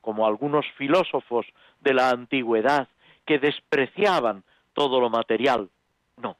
como 0.00 0.26
algunos 0.26 0.64
filósofos 0.76 1.46
de 1.80 1.94
la 1.94 2.10
antigüedad 2.10 2.88
que 3.28 3.38
despreciaban 3.38 4.42
todo 4.72 5.00
lo 5.02 5.10
material. 5.10 5.68
No, 6.16 6.38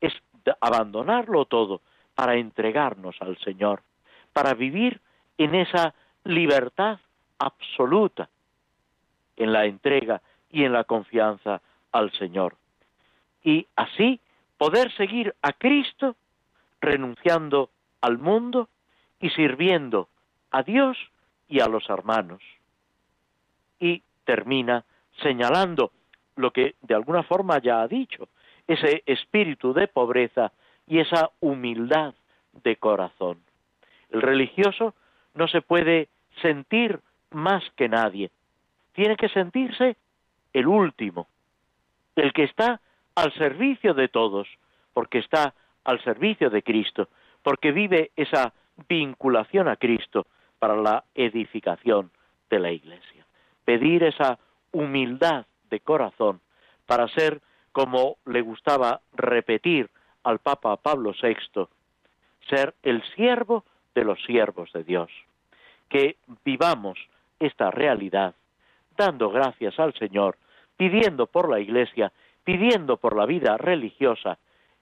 es 0.00 0.14
abandonarlo 0.58 1.44
todo 1.44 1.82
para 2.14 2.36
entregarnos 2.36 3.14
al 3.20 3.36
Señor, 3.40 3.82
para 4.32 4.54
vivir 4.54 5.02
en 5.36 5.54
esa 5.54 5.92
libertad 6.24 6.98
absoluta, 7.38 8.30
en 9.36 9.52
la 9.52 9.66
entrega 9.66 10.22
y 10.50 10.64
en 10.64 10.72
la 10.72 10.84
confianza 10.84 11.60
al 11.92 12.10
Señor. 12.12 12.56
Y 13.44 13.66
así 13.76 14.18
poder 14.56 14.90
seguir 14.96 15.34
a 15.42 15.52
Cristo 15.52 16.16
renunciando 16.80 17.68
al 18.00 18.16
mundo 18.16 18.70
y 19.20 19.28
sirviendo 19.28 20.08
a 20.50 20.62
Dios 20.62 20.96
y 21.50 21.60
a 21.60 21.66
los 21.66 21.86
hermanos. 21.90 22.40
Y 23.78 24.02
termina 24.24 24.86
señalando 25.20 25.92
lo 26.40 26.52
que 26.52 26.74
de 26.82 26.94
alguna 26.94 27.22
forma 27.22 27.58
ya 27.58 27.82
ha 27.82 27.88
dicho, 27.88 28.28
ese 28.66 29.02
espíritu 29.06 29.72
de 29.72 29.88
pobreza 29.88 30.52
y 30.86 30.98
esa 30.98 31.30
humildad 31.40 32.14
de 32.64 32.76
corazón. 32.76 33.38
El 34.10 34.22
religioso 34.22 34.94
no 35.34 35.48
se 35.48 35.62
puede 35.62 36.08
sentir 36.42 37.00
más 37.30 37.62
que 37.76 37.88
nadie, 37.88 38.30
tiene 38.92 39.16
que 39.16 39.28
sentirse 39.28 39.96
el 40.52 40.66
último, 40.66 41.28
el 42.16 42.32
que 42.32 42.44
está 42.44 42.80
al 43.14 43.32
servicio 43.34 43.94
de 43.94 44.08
todos, 44.08 44.48
porque 44.92 45.18
está 45.18 45.54
al 45.84 46.02
servicio 46.02 46.50
de 46.50 46.62
Cristo, 46.62 47.08
porque 47.42 47.72
vive 47.72 48.10
esa 48.16 48.52
vinculación 48.88 49.68
a 49.68 49.76
Cristo 49.76 50.26
para 50.58 50.76
la 50.76 51.04
edificación 51.14 52.10
de 52.50 52.58
la 52.58 52.72
Iglesia. 52.72 53.24
Pedir 53.64 54.04
esa 54.04 54.38
humildad 54.72 55.46
de 55.70 55.80
corazón 55.80 56.40
para 56.86 57.08
ser, 57.08 57.40
como 57.72 58.16
le 58.26 58.42
gustaba 58.42 59.00
repetir 59.12 59.88
al 60.24 60.40
Papa 60.40 60.76
Pablo 60.76 61.12
VI, 61.20 61.68
ser 62.48 62.74
el 62.82 63.02
siervo 63.14 63.64
de 63.94 64.04
los 64.04 64.22
siervos 64.24 64.72
de 64.72 64.84
Dios. 64.84 65.10
Que 65.88 66.16
vivamos 66.44 66.98
esta 67.38 67.70
realidad 67.70 68.34
dando 68.96 69.30
gracias 69.30 69.78
al 69.78 69.94
Señor, 69.94 70.36
pidiendo 70.76 71.26
por 71.26 71.48
la 71.48 71.60
Iglesia, 71.60 72.12
pidiendo 72.44 72.96
por 72.96 73.16
la 73.16 73.26
vida 73.26 73.56
religiosa 73.56 74.38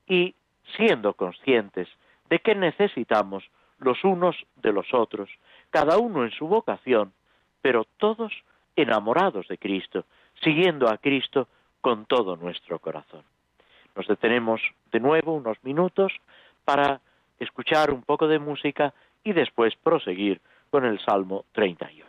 y 0.06 0.34
siendo 0.76 1.14
conscientes 1.14 1.88
de 2.28 2.40
que 2.40 2.54
necesitamos 2.54 3.44
los 3.78 4.02
unos 4.04 4.36
de 4.56 4.72
los 4.72 4.92
otros, 4.92 5.30
cada 5.70 5.98
uno 5.98 6.24
en 6.24 6.30
su 6.32 6.46
vocación, 6.46 7.12
pero 7.62 7.84
todos 7.98 8.32
enamorados 8.76 9.46
de 9.48 9.58
Cristo, 9.58 10.04
siguiendo 10.42 10.88
a 10.88 10.98
Cristo 10.98 11.48
con 11.80 12.06
todo 12.06 12.36
nuestro 12.36 12.78
corazón. 12.78 13.22
Nos 13.94 14.06
detenemos 14.06 14.60
de 14.92 15.00
nuevo 15.00 15.32
unos 15.32 15.62
minutos 15.64 16.12
para 16.64 17.00
escuchar 17.38 17.90
un 17.90 18.02
poco 18.02 18.28
de 18.28 18.38
música 18.38 18.92
y 19.24 19.32
después 19.32 19.74
proseguir 19.82 20.40
con 20.70 20.84
el 20.84 20.98
Salmo 21.00 21.44
38. 21.52 22.08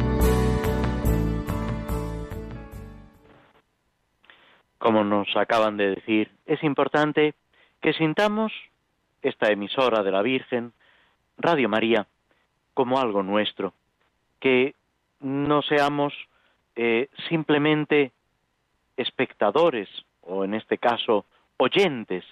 Como 4.81 5.03
nos 5.03 5.27
acaban 5.37 5.77
de 5.77 5.93
decir, 5.93 6.31
es 6.47 6.63
importante 6.63 7.35
que 7.81 7.93
sintamos 7.93 8.51
esta 9.21 9.51
emisora 9.51 10.01
de 10.01 10.09
la 10.09 10.23
Virgen, 10.23 10.73
Radio 11.37 11.69
María, 11.69 12.07
como 12.73 12.99
algo 12.99 13.21
nuestro, 13.21 13.75
que 14.39 14.73
no 15.19 15.61
seamos 15.61 16.15
eh, 16.75 17.09
simplemente 17.29 18.11
espectadores 18.97 19.87
o 20.21 20.45
en 20.45 20.55
este 20.55 20.79
caso 20.79 21.25
oyentes, 21.57 22.25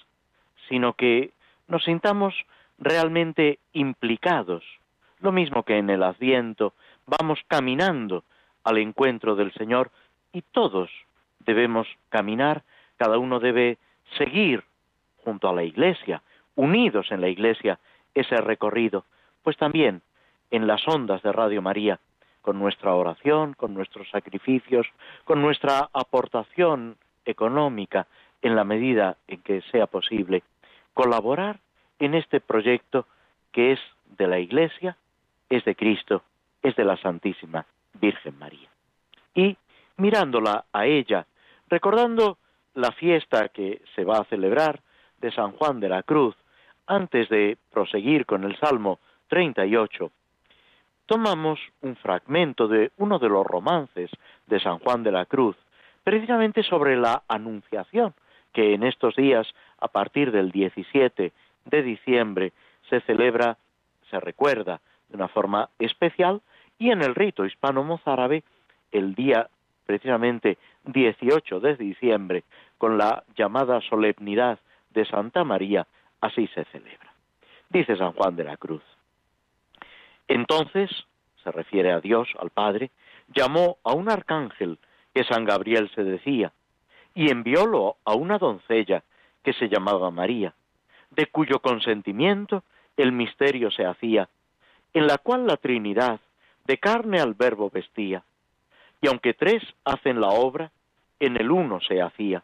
sino 0.70 0.93
que 0.93 1.34
nos 1.68 1.84
sintamos 1.84 2.34
realmente 2.80 3.60
implicados. 3.74 4.64
Lo 5.20 5.32
mismo 5.32 5.62
que 5.62 5.78
en 5.78 5.91
el 5.91 6.02
Adviento, 6.02 6.74
vamos 7.06 7.41
caminando 7.47 8.24
al 8.64 8.80
encuentro 8.80 9.36
del 9.36 9.54
Señor 9.54 9.91
y 10.34 10.41
todos 10.41 10.89
debemos 11.46 11.88
caminar, 12.10 12.64
cada 12.98 13.18
uno 13.18 13.40
debe 13.40 13.78
seguir 14.18 14.64
junto 15.24 15.50
a 15.50 15.54
la 15.54 15.64
Iglesia, 15.64 16.22
unidos 16.56 17.12
en 17.12 17.22
la 17.22 17.30
Iglesia, 17.30 17.80
ese 18.14 18.38
recorrido, 18.38 19.06
pues 19.44 19.58
también 19.58 20.02
en 20.52 20.68
las 20.68 20.88
ondas 20.88 21.22
de 21.22 21.32
Radio 21.32 21.62
María, 21.62 22.00
con 22.42 22.60
nuestra 22.60 22.94
oración, 22.96 23.54
con 23.54 23.74
nuestros 23.74 24.10
sacrificios, 24.10 24.88
con 25.26 25.42
nuestra 25.42 25.90
aportación 25.94 26.98
económica 27.26 28.08
en 28.42 28.56
la 28.56 28.64
medida 28.64 29.18
en 29.28 29.42
que 29.42 29.62
sea 29.72 29.88
posible, 29.88 30.44
colaborar 30.94 31.60
en 32.00 32.16
este 32.16 32.40
proyecto 32.40 33.06
que 33.52 33.74
es 33.74 33.80
de 34.18 34.28
la 34.28 34.40
Iglesia, 34.40 34.98
es 35.50 35.64
de 35.66 35.76
Cristo, 35.76 36.24
es 36.62 36.76
de 36.76 36.86
la 36.86 36.98
Santísima 36.98 37.66
Virgen 38.00 38.38
María. 38.38 38.70
Y 39.36 39.58
mirándola 40.00 40.66
a 40.74 40.86
ella, 40.86 41.28
recordando 41.70 42.38
la 42.74 42.91
fiesta 42.91 43.50
que 43.50 43.82
se 43.95 44.04
va 44.04 44.20
a 44.20 44.26
celebrar 44.26 44.82
de 45.20 45.32
San 45.32 45.52
Juan 45.52 45.80
de 45.80 45.89
la 45.89 46.04
Cruz, 46.04 46.36
antes 46.88 47.30
de 47.30 47.58
proseguir 47.72 48.26
con 48.26 48.43
el 48.43 48.58
Salmo 48.58 49.00
38, 49.28 50.12
tomamos 51.06 51.60
un 51.82 51.95
fragmento 51.97 52.68
de 52.68 52.91
uno 52.97 53.20
de 53.20 53.30
los 53.30 53.45
romances 53.45 54.10
de 54.47 54.60
San 54.60 54.80
Juan 54.80 55.04
de 55.04 55.12
la 55.12 55.26
Cruz, 55.26 55.56
precisamente 56.04 56.64
sobre 56.64 56.95
la 56.97 57.24
Anunciación, 57.28 58.14
que 58.54 58.74
en 58.74 58.84
estos 58.84 59.16
días, 59.16 59.47
a 59.80 59.89
partir 59.89 60.32
del 60.32 60.52
17 60.52 61.32
de 61.66 61.84
diciembre, 61.84 62.54
se 62.89 63.02
celebra, 63.02 63.58
se 64.10 64.20
recuerda 64.20 64.82
de 65.10 65.18
una 65.18 65.28
forma 65.28 65.70
especial 65.78 66.41
y 66.80 66.91
en 66.91 67.02
el 67.02 67.14
rito 67.14 67.45
hispano-mozárabe 67.45 68.43
el 68.91 69.14
día 69.14 69.50
precisamente 69.90 70.60
18 70.86 71.60
de 71.62 71.76
diciembre 71.76 72.44
con 72.78 73.00
la 73.00 73.24
llamada 73.36 73.82
solemnidad 73.82 74.60
de 74.92 75.04
Santa 75.04 75.44
María 75.44 75.88
así 76.22 76.46
se 76.54 76.64
celebra. 76.66 77.12
Dice 77.70 77.98
San 77.98 78.12
Juan 78.12 78.36
de 78.36 78.44
la 78.44 78.56
Cruz. 78.58 78.84
Entonces, 80.28 80.92
se 81.44 81.52
refiere 81.52 81.92
a 81.92 82.02
Dios, 82.02 82.28
al 82.38 82.52
Padre, 82.52 82.92
llamó 83.30 83.80
a 83.84 83.94
un 83.94 84.12
arcángel 84.12 84.78
que 85.12 85.24
San 85.24 85.44
Gabriel 85.44 85.90
se 85.96 86.04
decía, 86.04 86.54
y 87.16 87.32
enviólo 87.32 87.98
a 88.06 88.14
una 88.14 88.38
doncella 88.38 89.04
que 89.42 89.54
se 89.54 89.70
llamaba 89.70 90.12
María, 90.12 90.54
de 91.10 91.26
cuyo 91.26 91.62
consentimiento 91.64 92.64
el 92.96 93.12
misterio 93.12 93.72
se 93.72 93.88
hacía 93.88 94.30
en 94.94 95.08
la 95.08 95.18
cual 95.18 95.48
la 95.48 95.58
Trinidad 95.58 96.20
de 96.66 96.78
carne 96.78 97.20
al 97.20 97.34
verbo 97.34 97.72
vestía, 97.72 98.24
y 99.02 99.08
aunque 99.08 99.34
tres 99.34 99.64
hacen 99.86 100.20
la 100.20 100.30
obra, 100.30 100.72
en 101.20 101.38
el 101.38 101.52
uno 101.52 101.80
se 101.82 102.02
hacía. 102.02 102.43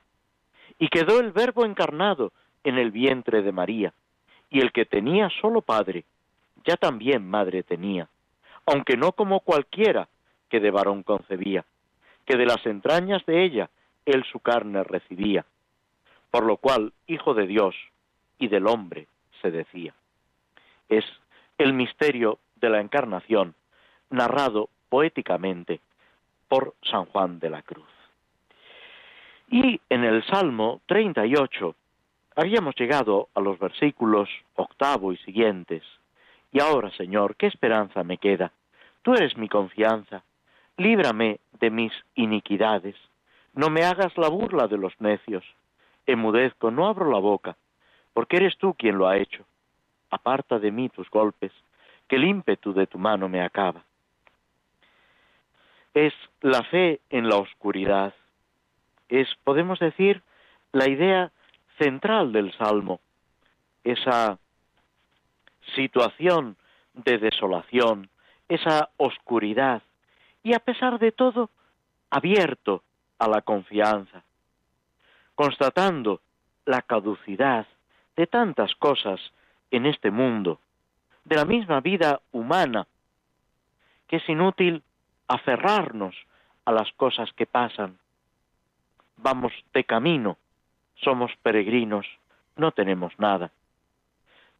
Y 0.80 0.88
quedó 0.90 1.20
el 1.20 1.32
verbo 1.32 1.66
encarnado 1.66 2.32
en 2.64 2.78
el 2.78 2.92
vientre 2.92 3.42
de 3.42 3.52
María, 3.52 3.94
y 4.50 4.60
el 4.60 4.72
que 4.72 4.86
tenía 4.86 5.30
solo 5.42 5.62
padre, 5.62 6.06
ya 6.66 6.78
también 6.78 7.30
madre 7.30 7.64
tenía, 7.64 8.10
aunque 8.66 8.98
no 8.98 9.12
como 9.12 9.40
cualquiera 9.42 10.08
que 10.50 10.60
de 10.60 10.72
varón 10.72 11.04
concebía, 11.04 11.66
que 12.26 12.38
de 12.38 12.46
las 12.46 12.66
entrañas 12.66 13.26
de 13.26 13.44
ella 13.44 13.70
él 14.06 14.24
su 14.32 14.40
carne 14.40 14.84
recibía, 14.84 15.46
por 16.32 16.46
lo 16.46 16.58
cual 16.58 16.94
Hijo 17.08 17.34
de 17.34 17.48
Dios 17.48 17.76
y 18.40 18.48
del 18.48 18.68
hombre 18.68 19.08
se 19.42 19.52
decía. 19.52 19.94
Es 20.90 21.06
el 21.58 21.74
misterio 21.74 22.40
de 22.56 22.70
la 22.70 22.82
encarnación, 22.82 23.56
narrado 24.10 24.70
poéticamente 24.90 25.82
por 26.56 26.74
San 26.90 27.04
Juan 27.08 27.40
de 27.40 27.50
la 27.50 27.62
Cruz. 27.64 27.84
Y 29.50 29.82
en 29.90 30.06
el 30.06 30.24
Salmo 30.24 30.80
38 30.86 31.76
habíamos 32.38 32.74
llegado 32.76 33.28
a 33.34 33.42
los 33.42 33.60
versículos 33.60 34.30
octavo 34.56 35.12
y 35.12 35.18
siguientes. 35.18 35.84
Y 36.54 36.62
ahora, 36.62 36.92
Señor, 36.92 37.36
¿qué 37.36 37.48
esperanza 37.48 38.06
me 38.06 38.18
queda? 38.18 38.54
Tú 39.02 39.16
eres 39.16 39.36
mi 39.36 39.50
confianza. 39.50 40.24
Líbrame 40.78 41.42
de 41.60 41.70
mis 41.70 41.92
iniquidades. 42.16 42.96
No 43.54 43.70
me 43.70 43.84
hagas 43.84 44.18
la 44.18 44.30
burla 44.30 44.68
de 44.68 44.78
los 44.78 44.94
necios. 45.02 45.44
Emudezco, 46.06 46.72
no 46.72 46.88
abro 46.88 47.12
la 47.12 47.20
boca, 47.20 47.58
porque 48.14 48.38
eres 48.38 48.58
tú 48.58 48.76
quien 48.76 48.98
lo 48.98 49.10
ha 49.10 49.18
hecho 49.18 49.44
aparta 50.10 50.60
de 50.60 50.72
mí 50.72 50.88
tus 50.88 51.10
golpes, 51.10 51.52
que 52.08 52.16
el 52.16 52.24
ímpetu 52.24 52.74
de 52.74 52.88
tu 52.88 52.98
mano 52.98 53.28
me 53.28 53.42
acaba. 53.42 53.84
Es 55.96 56.14
la 56.42 56.62
fe 56.64 57.00
en 57.10 57.28
la 57.28 57.38
oscuridad, 57.38 58.14
es, 59.10 59.28
podemos 59.44 59.80
decir, 59.80 60.22
la 60.72 60.88
idea 60.88 61.32
central 61.80 62.32
del 62.32 62.52
Salmo, 62.58 63.00
esa 63.84 64.38
situación 65.74 66.58
de 66.94 67.18
desolación, 67.18 68.10
esa 68.50 68.90
oscuridad, 68.98 69.82
y 70.44 70.54
a 70.54 70.60
pesar 70.60 71.00
de 71.00 71.12
todo, 71.12 71.50
abierto 72.10 72.84
a 73.18 73.28
la 73.28 73.42
confianza, 73.42 74.24
constatando 75.34 76.22
la 76.66 76.82
caducidad 76.82 77.68
de 78.16 78.28
tantas 78.28 78.76
cosas 78.76 79.20
en 79.72 79.86
este 79.86 80.12
mundo, 80.12 80.60
de 81.24 81.36
la 81.36 81.46
misma 81.46 81.80
vida 81.80 82.22
humana, 82.32 82.86
que 84.08 84.18
es 84.18 84.30
inútil 84.30 84.84
aferrarnos 85.28 86.16
a 86.66 86.72
las 86.72 86.92
cosas 86.94 87.32
que 87.34 87.46
pasan. 87.46 87.98
Vamos 89.18 89.54
de 89.74 89.84
camino, 89.84 90.38
somos 90.96 91.32
peregrinos, 91.42 92.06
no 92.56 92.72
tenemos 92.72 93.18
nada. 93.20 93.52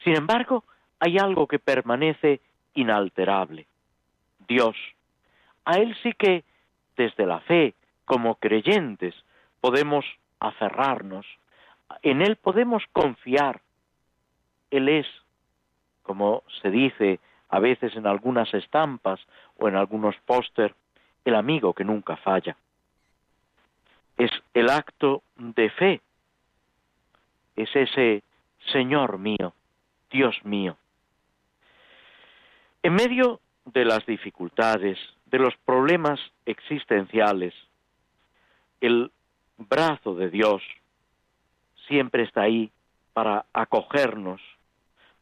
Sin 0.04 0.16
embargo, 0.16 0.64
hay 1.00 1.18
algo 1.18 1.48
que 1.48 1.60
permanece 1.60 2.42
inalterable. 2.74 3.68
Dios. 4.48 4.76
A 5.66 5.78
Él 5.78 5.96
sí 6.04 6.14
que, 6.14 6.44
desde 6.96 7.26
la 7.26 7.40
fe, 7.42 7.74
como 8.06 8.36
creyentes, 8.36 9.16
podemos 9.62 10.06
aferrarnos. 10.40 11.26
En 12.02 12.22
Él 12.22 12.36
podemos 12.36 12.84
confiar. 12.92 13.62
Él 14.70 14.90
es, 14.90 15.08
como 16.04 16.44
se 16.62 16.70
dice 16.70 17.20
a 17.56 17.60
veces 17.60 17.96
en 17.96 18.06
algunas 18.06 18.54
estampas 18.54 19.22
o 19.58 19.70
en 19.70 19.78
algunos 19.78 20.14
póster, 20.26 20.76
el 21.24 21.36
amigo 21.36 21.74
que 21.74 21.86
nunca 21.86 22.18
falla. 22.18 22.58
Es 24.18 24.30
el 24.54 24.70
acto 24.70 25.24
de 25.38 25.70
fe. 25.70 26.02
Es 27.56 27.74
ese 27.74 28.24
Señor 28.74 29.20
mío, 29.20 29.54
Dios 30.12 30.36
mío. 30.44 30.76
En 32.84 32.94
medio 32.94 33.40
de 33.64 33.86
las 33.86 34.06
dificultades, 34.06 35.00
de 35.28 35.40
los 35.40 35.56
problemas 35.64 36.20
existenciales, 36.46 37.54
el 38.82 39.12
brazo 39.58 40.14
de 40.16 40.30
Dios 40.30 40.62
siempre 41.88 42.24
está 42.24 42.42
ahí 42.42 42.70
para 43.14 43.46
acogernos, 43.54 44.42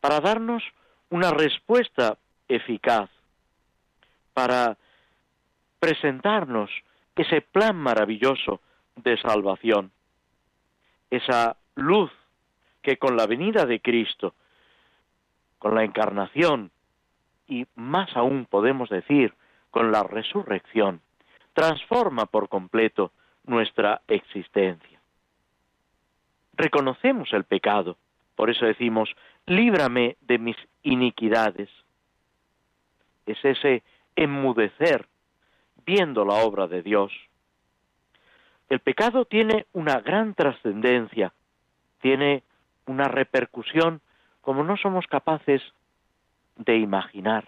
para 0.01 0.19
darnos 0.19 0.63
una 1.11 1.29
respuesta 1.29 2.17
eficaz, 2.55 3.09
para 4.33 4.77
presentarnos 5.79 6.69
ese 7.15 7.41
plan 7.41 7.75
maravilloso 7.75 8.61
de 8.95 9.17
salvación, 9.17 9.91
esa 11.09 11.57
luz 11.75 12.11
que 12.81 12.97
con 12.97 13.15
la 13.15 13.27
venida 13.27 13.65
de 13.65 13.79
Cristo, 13.81 14.33
con 15.59 15.75
la 15.75 15.83
encarnación 15.83 16.71
y 17.47 17.65
más 17.75 18.15
aún 18.15 18.45
podemos 18.45 18.89
decir 18.89 19.33
con 19.71 19.91
la 19.91 20.03
resurrección, 20.03 21.01
transforma 21.53 22.25
por 22.25 22.49
completo 22.49 23.11
nuestra 23.45 24.01
existencia. 24.07 24.99
Reconocemos 26.55 27.31
el 27.33 27.43
pecado, 27.45 27.97
por 28.35 28.49
eso 28.49 28.65
decimos, 28.65 29.09
líbrame 29.45 30.17
de 30.21 30.37
mis 30.37 30.57
iniquidades. 30.83 31.69
Es 33.25 33.43
ese 33.43 33.83
enmudecer 34.15 35.07
viendo 35.85 36.25
la 36.25 36.35
obra 36.35 36.67
de 36.67 36.81
Dios. 36.81 37.11
El 38.69 38.79
pecado 38.79 39.25
tiene 39.25 39.65
una 39.73 39.99
gran 39.99 40.33
trascendencia, 40.33 41.33
tiene 42.01 42.43
una 42.85 43.07
repercusión 43.07 44.01
como 44.41 44.63
no 44.63 44.77
somos 44.77 45.07
capaces 45.07 45.61
de 46.57 46.77
imaginar. 46.77 47.47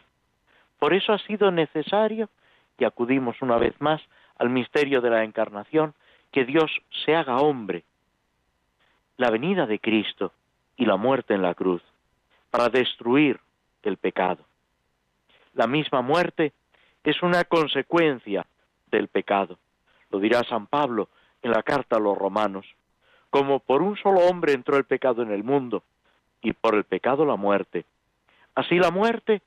Por 0.80 0.93
eso 0.93 1.13
ha 1.13 1.19
sido 1.19 1.51
necesario, 1.51 2.30
y 2.78 2.86
acudimos 2.86 3.41
una 3.41 3.57
vez 3.57 3.73
más 3.80 4.01
al 4.38 4.49
misterio 4.49 5.01
de 5.01 5.09
la 5.09 5.23
encarnación, 5.23 5.93
que 6.32 6.45
Dios 6.45 6.71
se 7.05 7.15
haga 7.15 7.38
hombre, 7.38 7.84
la 9.17 9.30
venida 9.30 9.65
de 9.65 9.80
Cristo 9.80 10.34
y 10.76 10.86
la 10.86 10.97
muerte 10.97 11.34
en 11.34 11.41
la 11.41 11.53
cruz, 11.53 11.82
para 12.49 12.69
destruir 12.69 13.39
el 13.84 13.97
pecado. 13.97 14.45
La 15.56 15.68
misma 15.68 16.01
muerte 16.01 16.53
es 17.03 17.24
una 17.24 17.43
consecuencia 17.45 18.45
del 18.91 19.08
pecado. 19.08 19.58
Lo 20.12 20.20
dirá 20.20 20.43
San 20.43 20.68
Pablo 20.68 21.10
en 21.41 21.51
la 21.51 21.64
carta 21.64 21.95
a 21.95 21.99
los 21.99 22.18
romanos. 22.18 22.66
Como 23.30 23.60
por 23.60 23.82
un 23.82 23.97
solo 23.97 24.20
hombre 24.22 24.53
entró 24.53 24.78
el 24.78 24.84
pecado 24.84 25.22
en 25.22 25.32
el 25.32 25.43
mundo, 25.43 25.84
y 26.41 26.53
por 26.53 26.76
el 26.76 26.84
pecado 26.84 27.26
la 27.26 27.38
muerte, 27.38 27.86
así 28.53 28.76
la 28.76 28.91
muerte 28.91 29.41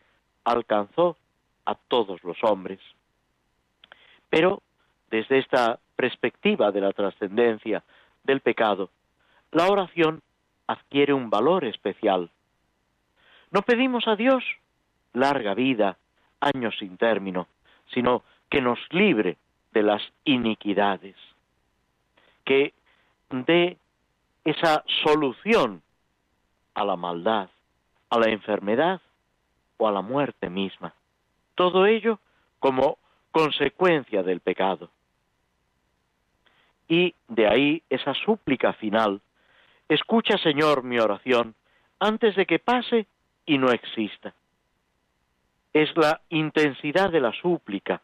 alcanzó 0.44 1.16
a 1.64 1.76
todos 1.76 2.24
los 2.24 2.42
hombres. 2.42 2.80
Pero 4.30 4.62
desde 5.10 5.38
esta 5.38 5.78
perspectiva 5.94 6.72
de 6.72 6.80
la 6.80 6.92
trascendencia 6.92 7.84
del 8.24 8.40
pecado, 8.40 8.90
la 9.52 9.68
oración 9.68 10.22
adquiere 10.66 11.12
un 11.12 11.30
valor 11.30 11.64
especial. 11.64 12.30
No 13.52 13.62
pedimos 13.62 14.08
a 14.08 14.16
Dios 14.16 14.42
larga 15.18 15.54
vida, 15.54 15.98
años 16.40 16.74
sin 16.78 16.96
término, 16.96 17.48
sino 17.92 18.22
que 18.48 18.60
nos 18.60 18.78
libre 18.90 19.36
de 19.72 19.82
las 19.82 20.02
iniquidades, 20.24 21.16
que 22.44 22.72
dé 23.30 23.76
esa 24.44 24.84
solución 25.04 25.82
a 26.74 26.84
la 26.84 26.96
maldad, 26.96 27.50
a 28.10 28.18
la 28.18 28.30
enfermedad 28.30 29.00
o 29.76 29.88
a 29.88 29.92
la 29.92 30.00
muerte 30.00 30.48
misma. 30.48 30.94
Todo 31.54 31.86
ello 31.86 32.18
como 32.58 32.98
consecuencia 33.32 34.22
del 34.22 34.40
pecado. 34.40 34.90
Y 36.88 37.14
de 37.28 37.46
ahí 37.46 37.82
esa 37.90 38.14
súplica 38.14 38.72
final, 38.72 39.20
escucha 39.88 40.38
Señor 40.38 40.82
mi 40.82 40.98
oración 40.98 41.54
antes 42.00 42.34
de 42.36 42.46
que 42.46 42.58
pase 42.58 43.06
y 43.44 43.58
no 43.58 43.70
exista 43.70 44.32
es 45.82 45.96
la 45.96 46.20
intensidad 46.30 47.08
de 47.10 47.20
la 47.20 47.32
súplica, 47.32 48.02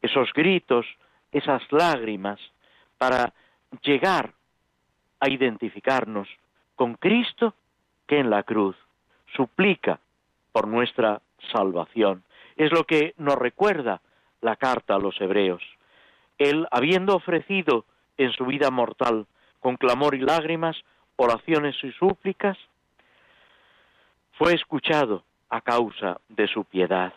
esos 0.00 0.32
gritos, 0.32 0.86
esas 1.32 1.60
lágrimas, 1.72 2.38
para 2.98 3.32
llegar 3.82 4.32
a 5.18 5.28
identificarnos 5.28 6.28
con 6.76 6.94
Cristo 6.94 7.54
que 8.06 8.20
en 8.20 8.30
la 8.30 8.44
cruz 8.44 8.76
suplica 9.34 9.98
por 10.52 10.68
nuestra 10.68 11.20
salvación. 11.52 12.22
Es 12.54 12.70
lo 12.70 12.84
que 12.84 13.12
nos 13.16 13.34
recuerda 13.34 14.00
la 14.40 14.54
carta 14.54 14.94
a 14.94 15.00
los 15.00 15.20
hebreos. 15.20 15.62
Él, 16.38 16.68
habiendo 16.70 17.16
ofrecido 17.16 17.86
en 18.18 18.30
su 18.34 18.46
vida 18.46 18.70
mortal, 18.70 19.26
con 19.58 19.76
clamor 19.76 20.14
y 20.14 20.20
lágrimas, 20.20 20.76
oraciones 21.16 21.74
y 21.82 21.90
súplicas, 21.90 22.56
fue 24.38 24.54
escuchado 24.54 25.24
a 25.50 25.60
causa 25.60 26.20
de 26.28 26.46
su 26.46 26.64
piedad. 26.64 27.12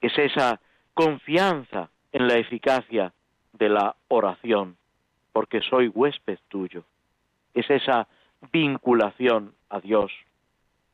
Es 0.00 0.16
esa 0.18 0.60
confianza 0.94 1.90
en 2.12 2.26
la 2.26 2.38
eficacia 2.38 3.12
de 3.52 3.68
la 3.68 3.94
oración, 4.08 4.76
porque 5.32 5.60
soy 5.60 5.88
huésped 5.88 6.38
tuyo. 6.48 6.84
Es 7.54 7.68
esa 7.70 8.08
vinculación 8.52 9.54
a 9.68 9.80
Dios. 9.80 10.10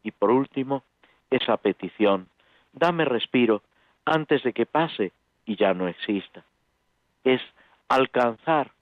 Y 0.02 0.10
por 0.10 0.30
último, 0.30 0.82
esa 1.30 1.56
petición, 1.56 2.28
dame 2.72 3.04
respiro 3.04 3.62
antes 4.04 4.42
de 4.42 4.52
que 4.52 4.66
pase 4.66 5.12
y 5.44 5.56
ya 5.56 5.74
no 5.74 5.88
exista. 5.88 6.44
Es 7.24 7.40
alcanzar, 7.88 8.72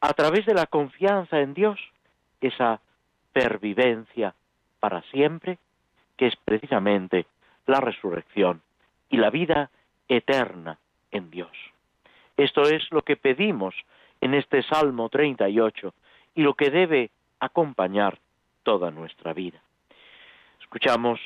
a 0.00 0.12
través 0.14 0.46
de 0.46 0.54
la 0.54 0.66
confianza 0.66 1.40
en 1.40 1.54
Dios, 1.54 1.78
esa 2.40 2.80
pervivencia 3.32 4.34
para 4.80 5.02
siempre 5.10 5.58
que 6.18 6.26
es 6.26 6.36
precisamente 6.36 7.24
la 7.66 7.80
resurrección 7.80 8.60
y 9.08 9.16
la 9.16 9.30
vida 9.30 9.70
eterna 10.08 10.78
en 11.10 11.30
Dios. 11.30 11.56
Esto 12.36 12.62
es 12.62 12.90
lo 12.90 13.02
que 13.02 13.16
pedimos 13.16 13.74
en 14.20 14.34
este 14.34 14.62
Salmo 14.64 15.08
38 15.08 15.94
y 16.34 16.42
lo 16.42 16.54
que 16.54 16.70
debe 16.70 17.10
acompañar 17.40 18.18
toda 18.64 18.90
nuestra 18.90 19.32
vida. 19.32 19.62
Escuchamos 20.60 21.20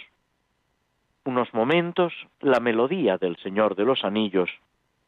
unos 1.24 1.52
momentos 1.54 2.12
la 2.40 2.60
melodía 2.60 3.16
del 3.16 3.36
Señor 3.38 3.74
de 3.74 3.84
los 3.84 4.04
Anillos 4.04 4.50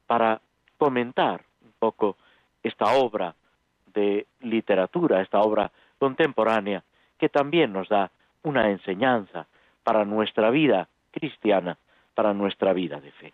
para 0.07 0.41
comentar 0.79 1.45
un 1.63 1.73
poco 1.79 2.17
esta 2.63 2.95
obra 2.95 3.35
de 3.93 4.27
literatura, 4.41 5.21
esta 5.21 5.41
obra 5.41 5.71
contemporánea, 5.99 6.83
que 7.19 7.29
también 7.29 7.73
nos 7.73 7.89
da 7.89 8.11
una 8.43 8.71
enseñanza 8.71 9.47
para 9.85 10.05
nuestra 10.05 10.51
vida 10.51 10.89
cristiana, 11.13 11.79
para 12.15 12.35
nuestra 12.35 12.73
vida 12.73 13.01
de 13.01 13.13
fe. 13.13 13.33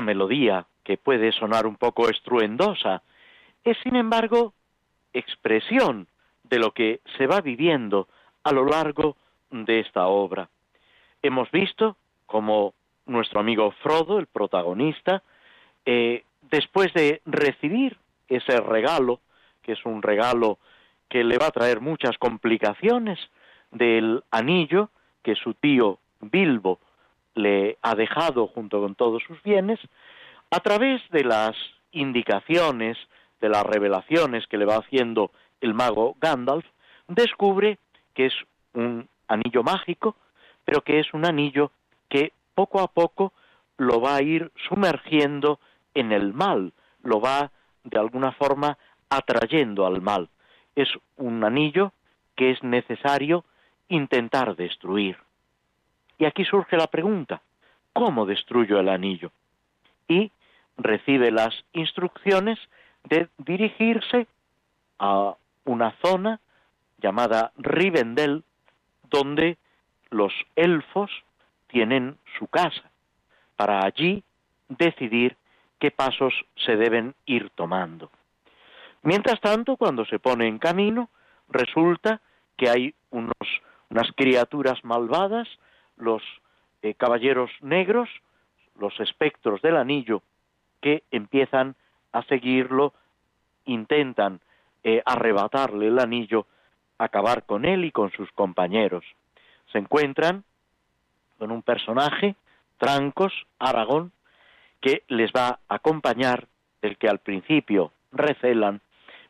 Melodía, 0.00 0.66
que 0.82 0.96
puede 0.96 1.32
sonar 1.32 1.66
un 1.66 1.76
poco 1.76 2.08
estruendosa, 2.08 3.02
es 3.64 3.76
sin 3.82 3.96
embargo 3.96 4.52
expresión 5.12 6.06
de 6.42 6.58
lo 6.58 6.72
que 6.72 7.00
se 7.16 7.26
va 7.26 7.40
viviendo 7.40 8.08
a 8.42 8.52
lo 8.52 8.66
largo 8.66 9.16
de 9.50 9.80
esta 9.80 10.06
obra. 10.06 10.48
Hemos 11.22 11.50
visto 11.50 11.96
como 12.26 12.74
nuestro 13.06 13.40
amigo 13.40 13.70
Frodo, 13.82 14.18
el 14.18 14.26
protagonista, 14.26 15.22
eh, 15.86 16.24
después 16.50 16.92
de 16.94 17.22
recibir 17.24 17.96
ese 18.28 18.60
regalo, 18.60 19.20
que 19.62 19.72
es 19.72 19.84
un 19.84 20.02
regalo 20.02 20.58
que 21.08 21.24
le 21.24 21.38
va 21.38 21.46
a 21.46 21.52
traer 21.52 21.80
muchas 21.80 22.18
complicaciones 22.18 23.18
del 23.70 24.22
anillo 24.30 24.90
que 25.22 25.34
su 25.34 25.54
tío 25.54 25.98
Bilbo 26.20 26.78
le 27.34 27.78
ha 27.82 27.94
dejado 27.94 28.46
junto 28.46 28.80
con 28.80 28.94
todos 28.94 29.22
sus 29.26 29.42
bienes, 29.42 29.80
a 30.50 30.60
través 30.60 31.02
de 31.10 31.24
las 31.24 31.56
indicaciones, 31.92 32.96
de 33.40 33.48
las 33.48 33.64
revelaciones 33.64 34.46
que 34.46 34.58
le 34.58 34.64
va 34.64 34.76
haciendo 34.76 35.30
el 35.60 35.74
mago 35.74 36.16
Gandalf, 36.20 36.64
descubre 37.08 37.78
que 38.14 38.26
es 38.26 38.34
un 38.72 39.08
anillo 39.28 39.62
mágico, 39.62 40.16
pero 40.64 40.82
que 40.82 41.00
es 41.00 41.12
un 41.12 41.26
anillo 41.26 41.70
que 42.08 42.32
poco 42.54 42.80
a 42.80 42.88
poco 42.88 43.32
lo 43.76 44.00
va 44.00 44.16
a 44.16 44.22
ir 44.22 44.52
sumergiendo 44.68 45.58
en 45.94 46.12
el 46.12 46.32
mal, 46.32 46.72
lo 47.02 47.20
va 47.20 47.50
de 47.82 47.98
alguna 47.98 48.32
forma 48.32 48.78
atrayendo 49.10 49.86
al 49.86 50.00
mal. 50.00 50.28
Es 50.74 50.88
un 51.16 51.44
anillo 51.44 51.92
que 52.36 52.50
es 52.50 52.62
necesario 52.62 53.44
intentar 53.88 54.56
destruir. 54.56 55.16
Y 56.18 56.24
aquí 56.24 56.44
surge 56.44 56.76
la 56.76 56.86
pregunta, 56.86 57.42
¿cómo 57.92 58.26
destruyo 58.26 58.78
el 58.78 58.88
anillo? 58.88 59.30
Y 60.08 60.30
recibe 60.76 61.30
las 61.30 61.64
instrucciones 61.72 62.58
de 63.04 63.28
dirigirse 63.38 64.26
a 64.98 65.34
una 65.64 65.94
zona 66.02 66.40
llamada 66.98 67.52
Rivendell, 67.56 68.44
donde 69.10 69.58
los 70.10 70.32
elfos 70.56 71.10
tienen 71.66 72.16
su 72.38 72.46
casa, 72.46 72.90
para 73.56 73.84
allí 73.84 74.22
decidir 74.68 75.36
qué 75.78 75.90
pasos 75.90 76.32
se 76.56 76.76
deben 76.76 77.14
ir 77.26 77.50
tomando. 77.50 78.10
Mientras 79.02 79.40
tanto, 79.40 79.76
cuando 79.76 80.04
se 80.06 80.18
pone 80.18 80.46
en 80.48 80.58
camino, 80.58 81.10
resulta 81.48 82.20
que 82.56 82.70
hay 82.70 82.94
unos, 83.10 83.34
unas 83.90 84.10
criaturas 84.16 84.82
malvadas, 84.84 85.48
los 85.96 86.22
eh, 86.82 86.94
caballeros 86.94 87.50
negros, 87.60 88.08
los 88.78 88.98
espectros 89.00 89.62
del 89.62 89.76
anillo, 89.76 90.22
que 90.80 91.02
empiezan 91.10 91.76
a 92.12 92.22
seguirlo, 92.24 92.92
intentan 93.64 94.40
eh, 94.82 95.02
arrebatarle 95.06 95.88
el 95.88 95.98
anillo, 95.98 96.46
acabar 96.98 97.44
con 97.44 97.64
él 97.64 97.84
y 97.84 97.90
con 97.90 98.10
sus 98.12 98.30
compañeros. 98.32 99.04
Se 99.72 99.78
encuentran 99.78 100.44
con 101.38 101.50
un 101.50 101.62
personaje, 101.62 102.36
Trancos, 102.78 103.32
Aragón, 103.58 104.12
que 104.80 105.02
les 105.08 105.32
va 105.32 105.60
a 105.68 105.74
acompañar, 105.76 106.46
del 106.82 106.98
que 106.98 107.08
al 107.08 107.18
principio 107.18 107.92
recelan, 108.12 108.82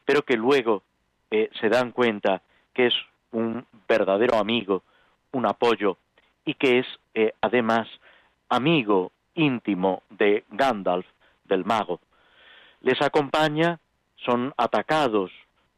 pero 0.05 0.23
que 0.23 0.37
luego 0.37 0.83
eh, 1.31 1.51
se 1.61 1.69
dan 1.69 1.93
cuenta 1.93 2.43
que 2.73 2.87
es 2.89 2.95
un 3.31 3.65
verdadero 3.89 4.39
amigo, 4.39 4.83
un 5.31 5.47
apoyo, 5.47 5.97
y 6.45 6.55
que 6.55 6.80
es 6.80 6.86
eh, 7.14 7.32
además 7.40 7.88
amigo 8.49 9.12
íntimo 9.34 10.03
de 10.11 10.45
Gandalf, 10.51 11.07
del 11.45 11.64
mago. 11.64 12.01
Les 12.80 13.01
acompaña, 13.03 13.80
son 14.16 14.53
atacados 14.57 15.30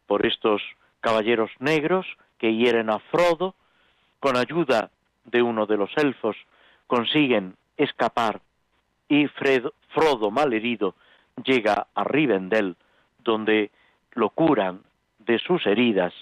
por 0.06 0.26
estos 0.26 0.62
caballeros 1.00 1.50
negros 1.58 2.06
que 2.38 2.54
hieren 2.54 2.90
a 2.90 2.98
Frodo, 2.98 3.54
con 4.20 4.36
ayuda 4.36 4.90
de 5.24 5.42
uno 5.42 5.66
de 5.66 5.76
los 5.76 5.90
elfos 5.96 6.36
consiguen 6.86 7.56
escapar 7.76 8.40
y 9.08 9.26
Frodo, 9.28 10.30
malherido, 10.30 10.94
llega 11.44 11.86
a 11.94 12.04
Rivendell, 12.04 12.76
donde 13.18 13.70
lo 14.12 14.30
curan 14.30 14.82
de 15.18 15.38
sus 15.38 15.64
heridas 15.66 16.12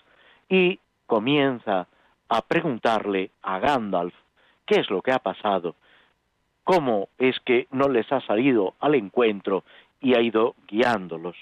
y 0.48 0.78
comienza 1.06 1.86
a 2.28 2.42
preguntarle 2.42 3.30
a 3.42 3.58
Gandalf 3.58 4.14
qué 4.66 4.80
es 4.80 4.90
lo 4.90 5.02
que 5.02 5.12
ha 5.12 5.18
pasado, 5.18 5.74
cómo 6.64 7.08
es 7.18 7.38
que 7.40 7.66
no 7.70 7.88
les 7.88 8.10
ha 8.12 8.20
salido 8.22 8.74
al 8.80 8.94
encuentro 8.94 9.64
y 10.00 10.14
ha 10.14 10.20
ido 10.20 10.54
guiándolos. 10.68 11.36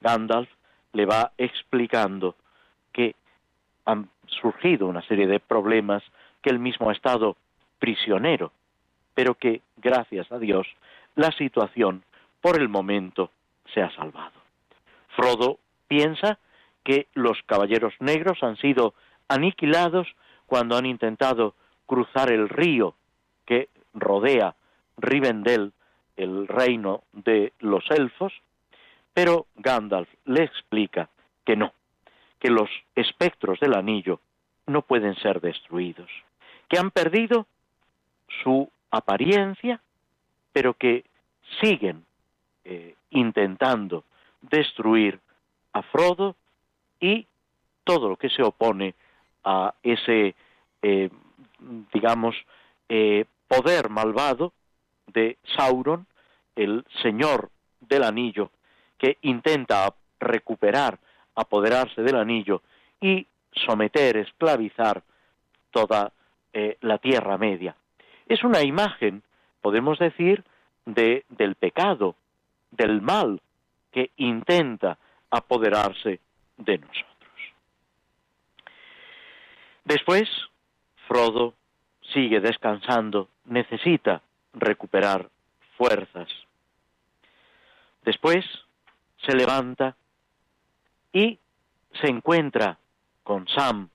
Gandalf 0.00 0.48
le 0.92 1.06
va 1.06 1.32
explicando 1.38 2.34
que 2.92 3.14
han 3.84 4.08
surgido 4.26 4.86
una 4.86 5.02
serie 5.02 5.26
de 5.26 5.40
problemas, 5.40 6.02
que 6.42 6.50
él 6.50 6.58
mismo 6.58 6.90
ha 6.90 6.92
estado 6.92 7.36
prisionero 7.78 8.52
pero 9.20 9.34
que, 9.34 9.60
gracias 9.76 10.30
a 10.32 10.38
Dios, 10.38 10.66
la 11.14 11.30
situación 11.32 12.04
por 12.40 12.58
el 12.58 12.68
momento 12.68 13.30
se 13.74 13.82
ha 13.82 13.94
salvado. 13.94 14.32
Frodo 15.14 15.58
piensa 15.88 16.38
que 16.84 17.06
los 17.14 17.38
caballeros 17.44 17.92
negros 18.00 18.42
han 18.42 18.56
sido 18.56 18.94
aniquilados 19.28 20.08
cuando 20.46 20.76
han 20.76 20.86
intentado 20.86 21.54
cruzar 21.90 22.30
el 22.30 22.48
río 22.48 22.94
que 23.44 23.68
rodea 23.94 24.54
Rivendell, 24.96 25.72
el 26.16 26.46
reino 26.46 27.02
de 27.12 27.52
los 27.58 27.84
elfos, 27.90 28.32
pero 29.12 29.46
Gandalf 29.56 30.08
le 30.24 30.44
explica 30.44 31.08
que 31.44 31.56
no, 31.56 31.72
que 32.38 32.48
los 32.48 32.70
espectros 32.94 33.58
del 33.58 33.74
anillo 33.74 34.20
no 34.68 34.82
pueden 34.82 35.16
ser 35.16 35.40
destruidos, 35.40 36.08
que 36.68 36.78
han 36.78 36.92
perdido 36.92 37.48
su 38.44 38.70
apariencia, 38.92 39.80
pero 40.52 40.74
que 40.74 41.04
siguen 41.60 42.04
eh, 42.62 42.94
intentando 43.10 44.04
destruir 44.42 45.18
a 45.72 45.82
Frodo 45.82 46.36
y 47.00 47.26
todo 47.82 48.10
lo 48.10 48.16
que 48.16 48.30
se 48.30 48.44
opone 48.44 48.94
a 49.42 49.74
ese, 49.82 50.36
eh, 50.82 51.10
digamos, 51.92 52.36
eh, 52.88 53.24
poder 53.48 53.90
malvado 53.90 54.52
de 55.06 55.38
Sauron, 55.56 56.06
el 56.56 56.84
señor 57.02 57.50
del 57.80 58.04
anillo, 58.04 58.50
que 58.98 59.18
intenta 59.22 59.94
recuperar, 60.18 60.98
apoderarse 61.34 62.02
del 62.02 62.16
anillo 62.16 62.62
y 63.00 63.26
someter, 63.52 64.16
esclavizar 64.18 65.02
toda 65.70 66.12
la 66.80 66.98
Tierra 66.98 67.38
Media 67.38 67.76
es 68.30 68.44
una 68.44 68.62
imagen, 68.62 69.24
podemos 69.60 69.98
decir, 69.98 70.44
de, 70.86 71.24
del 71.30 71.56
pecado, 71.56 72.14
del 72.70 73.02
mal 73.02 73.40
que 73.90 74.10
intenta 74.16 74.98
apoderarse 75.30 76.20
de 76.56 76.78
nosotros. 76.78 77.08
Después, 79.84 80.28
Frodo 81.10 81.54
sigue 82.14 82.38
descansando, 82.38 83.30
necesita 83.46 84.22
recuperar 84.52 85.28
fuerzas. 85.76 86.28
Después 88.04 88.44
se 89.26 89.34
levanta 89.34 89.96
y 91.12 91.36
se 92.00 92.06
encuentra 92.06 92.78
con 93.24 93.48
Sam, 93.48 93.88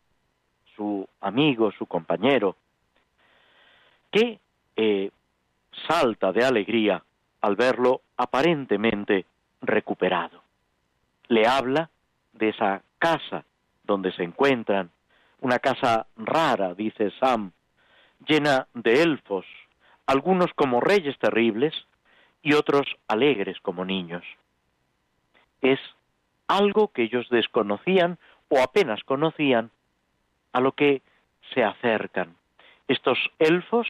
su 0.76 1.08
amigo, 1.22 1.72
su 1.72 1.86
compañero, 1.86 2.58
que 4.12 4.42
eh, 4.76 5.10
salta 5.88 6.34
de 6.34 6.44
alegría 6.44 7.02
al 7.40 7.56
verlo 7.56 8.02
aparentemente 8.18 9.26
recuperado. 9.62 10.44
Le 11.30 11.48
habla 11.48 11.90
de 12.34 12.50
esa 12.50 12.82
casa 13.00 13.46
donde 13.86 14.12
se 14.12 14.24
encuentran, 14.24 14.92
una 15.46 15.60
casa 15.60 16.08
rara, 16.16 16.74
dice 16.74 17.12
Sam, 17.20 17.52
llena 18.28 18.68
de 18.74 19.04
elfos, 19.04 19.46
algunos 20.08 20.52
como 20.56 20.82
reyes 20.82 21.20
terribles 21.20 21.72
y 22.42 22.54
otros 22.54 22.88
alegres 23.08 23.60
como 23.62 23.86
niños. 23.86 24.24
Es 25.62 25.80
algo 26.48 26.88
que 26.88 27.04
ellos 27.04 27.28
desconocían 27.30 28.18
o 28.50 28.60
apenas 28.60 29.04
conocían, 29.04 29.70
a 30.52 30.62
lo 30.62 30.72
que 30.72 31.04
se 31.54 31.64
acercan. 31.64 32.36
Estos 32.88 33.20
elfos 33.38 33.88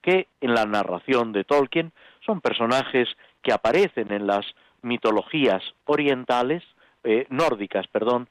que 0.00 0.28
en 0.40 0.54
la 0.54 0.64
narración 0.64 1.32
de 1.32 1.44
Tolkien 1.44 1.92
son 2.24 2.40
personajes 2.40 3.08
que 3.42 3.52
aparecen 3.52 4.12
en 4.12 4.26
las 4.26 4.46
mitologías 4.80 5.62
orientales, 5.84 6.62
eh, 7.04 7.26
nórdicas, 7.28 7.86
perdón, 7.88 8.30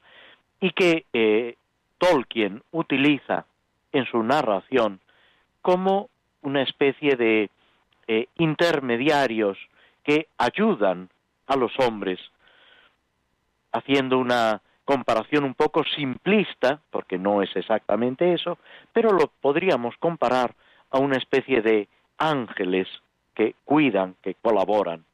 y 0.60 0.72
que 0.72 1.04
eh, 1.12 1.56
Tolkien 1.98 2.62
utiliza 2.72 3.46
en 3.92 4.04
su 4.06 4.22
narración 4.22 5.00
como 5.62 6.10
una 6.42 6.62
especie 6.62 7.16
de 7.16 7.50
eh, 8.06 8.28
intermediarios 8.36 9.58
que 10.04 10.28
ayudan 10.38 11.08
a 11.46 11.56
los 11.56 11.72
hombres, 11.80 12.20
haciendo 13.72 14.18
una 14.18 14.60
comparación 14.84 15.44
un 15.44 15.54
poco 15.54 15.82
simplista, 15.84 16.80
porque 16.90 17.18
no 17.18 17.42
es 17.42 17.54
exactamente 17.56 18.32
eso, 18.32 18.58
pero 18.92 19.10
lo 19.10 19.26
podríamos 19.40 19.96
comparar 19.98 20.54
a 20.90 20.98
una 20.98 21.16
especie 21.16 21.60
de 21.60 21.88
ángeles 22.18 22.88
que 23.34 23.54
cuidan, 23.64 24.14
que 24.22 24.34
colaboran. 24.34 25.04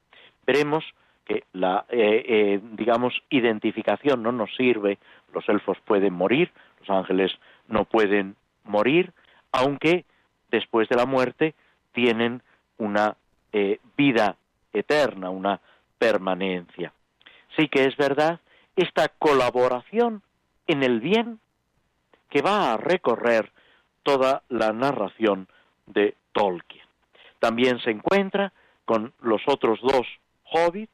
Veremos 0.46 0.84
que 1.24 1.44
la, 1.52 1.86
eh, 1.88 2.24
eh, 2.28 2.60
digamos, 2.72 3.14
identificación 3.30 4.22
no 4.22 4.32
nos 4.32 4.54
sirve, 4.56 4.98
los 5.32 5.48
elfos 5.48 5.78
pueden 5.84 6.12
morir, 6.12 6.50
los 6.82 6.96
ángeles 6.96 7.32
no 7.68 7.84
pueden 7.84 8.36
morir, 8.64 9.12
aunque 9.50 10.04
después 10.50 10.88
de 10.88 10.96
la 10.96 11.06
muerte 11.06 11.54
tienen 11.92 12.42
una 12.78 13.16
eh, 13.52 13.78
vida 13.96 14.36
eterna, 14.72 15.30
una 15.30 15.60
permanencia. 15.98 16.92
Sí 17.56 17.68
que 17.68 17.84
es 17.84 17.96
verdad 17.96 18.40
esta 18.76 19.08
colaboración 19.08 20.22
en 20.66 20.82
el 20.82 21.00
bien 21.00 21.38
que 22.30 22.42
va 22.42 22.72
a 22.72 22.76
recorrer 22.76 23.52
toda 24.02 24.42
la 24.48 24.72
narración 24.72 25.48
de 25.86 26.14
Tolkien. 26.32 26.86
También 27.38 27.78
se 27.80 27.90
encuentra 27.90 28.52
con 28.84 29.12
los 29.20 29.42
otros 29.46 29.80
dos 29.82 30.06
hobbits, 30.44 30.92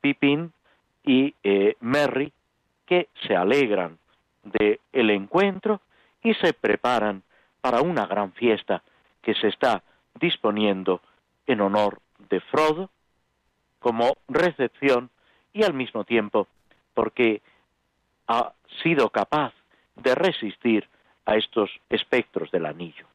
Pippin 0.00 0.52
y 1.04 1.34
eh, 1.42 1.76
Merry, 1.80 2.32
que 2.86 3.08
se 3.26 3.36
alegran 3.36 3.98
del 4.52 4.80
el 4.92 5.10
encuentro 5.10 5.80
y 6.22 6.34
se 6.34 6.52
preparan 6.52 7.22
para 7.60 7.80
una 7.80 8.06
gran 8.06 8.32
fiesta 8.32 8.82
que 9.22 9.34
se 9.34 9.48
está 9.48 9.82
disponiendo 10.20 11.00
en 11.46 11.60
honor 11.60 12.00
de 12.30 12.40
Frodo 12.40 12.90
como 13.78 14.16
recepción 14.28 15.10
y 15.52 15.64
al 15.64 15.74
mismo 15.74 16.04
tiempo 16.04 16.46
porque 16.94 17.42
ha 18.26 18.52
sido 18.82 19.10
capaz 19.10 19.52
de 19.96 20.14
resistir 20.14 20.88
a 21.24 21.36
estos 21.36 21.70
espectros 21.88 22.50
del 22.50 22.66
anillo. 22.66 23.06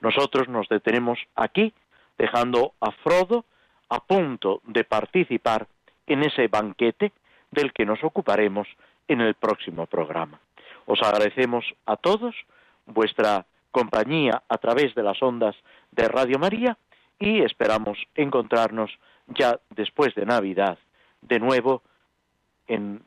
Nosotros 0.00 0.48
nos 0.48 0.68
detenemos 0.68 1.18
aquí, 1.34 1.72
dejando 2.18 2.72
a 2.80 2.90
Frodo 2.90 3.44
a 3.88 4.00
punto 4.00 4.60
de 4.64 4.84
participar 4.84 5.66
en 6.06 6.22
ese 6.22 6.48
banquete 6.48 7.12
del 7.50 7.72
que 7.72 7.84
nos 7.84 8.02
ocuparemos 8.02 8.68
en 9.08 9.20
el 9.20 9.34
próximo 9.34 9.86
programa. 9.86 10.40
Os 10.90 11.00
agradecemos 11.02 11.64
a 11.86 11.96
todos 11.96 12.34
vuestra 12.84 13.46
compañía 13.70 14.42
a 14.48 14.58
través 14.58 14.92
de 14.96 15.04
las 15.04 15.22
ondas 15.22 15.54
de 15.92 16.08
Radio 16.08 16.40
María 16.40 16.76
y 17.16 17.42
esperamos 17.42 17.96
encontrarnos 18.16 18.90
ya 19.28 19.60
después 19.70 20.16
de 20.16 20.26
Navidad 20.26 20.78
de 21.22 21.38
nuevo 21.38 21.82
en 22.66 23.04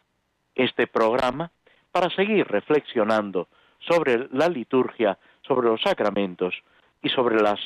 este 0.56 0.88
programa 0.88 1.52
para 1.92 2.10
seguir 2.10 2.48
reflexionando 2.48 3.50
sobre 3.80 4.30
la 4.32 4.48
liturgia, 4.48 5.18
sobre 5.46 5.68
los 5.68 5.82
sacramentos 5.82 6.56
y 7.02 7.10
sobre 7.10 7.42
las 7.42 7.60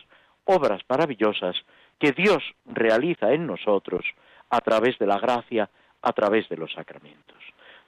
obras 0.45 0.81
maravillosas 0.89 1.55
que 1.99 2.11
Dios 2.13 2.41
realiza 2.65 3.33
en 3.33 3.45
nosotros 3.45 4.03
a 4.49 4.61
través 4.61 4.97
de 4.97 5.05
la 5.05 5.19
gracia, 5.19 5.69
a 6.01 6.11
través 6.13 6.49
de 6.49 6.57
los 6.57 6.73
sacramentos. 6.73 7.37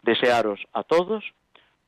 Desearos 0.03 0.59
a 0.73 0.84
todos, 0.84 1.23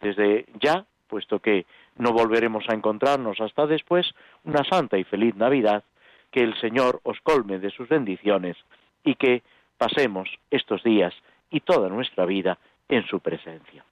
desde 0.01 0.45
ya, 0.59 0.85
puesto 1.07 1.39
que 1.39 1.65
no 1.97 2.13
volveremos 2.13 2.63
a 2.69 2.73
encontrarnos 2.73 3.39
hasta 3.41 3.67
después, 3.67 4.11
una 4.43 4.63
santa 4.63 4.97
y 4.97 5.03
feliz 5.03 5.35
Navidad, 5.35 5.83
que 6.31 6.41
el 6.41 6.59
Señor 6.59 7.01
os 7.03 7.19
colme 7.21 7.59
de 7.59 7.69
sus 7.69 7.89
bendiciones 7.89 8.57
y 9.03 9.15
que 9.15 9.43
pasemos 9.77 10.29
estos 10.49 10.83
días 10.83 11.13
y 11.49 11.59
toda 11.59 11.89
nuestra 11.89 12.25
vida 12.25 12.57
en 12.87 13.05
su 13.07 13.19
presencia. 13.19 13.83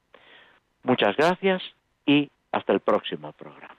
Muchas 0.84 1.16
gracias 1.18 1.62
y 2.05 2.30
hasta 2.51 2.74
el 2.74 2.80
próximo 2.80 3.32
programa. 3.34 3.79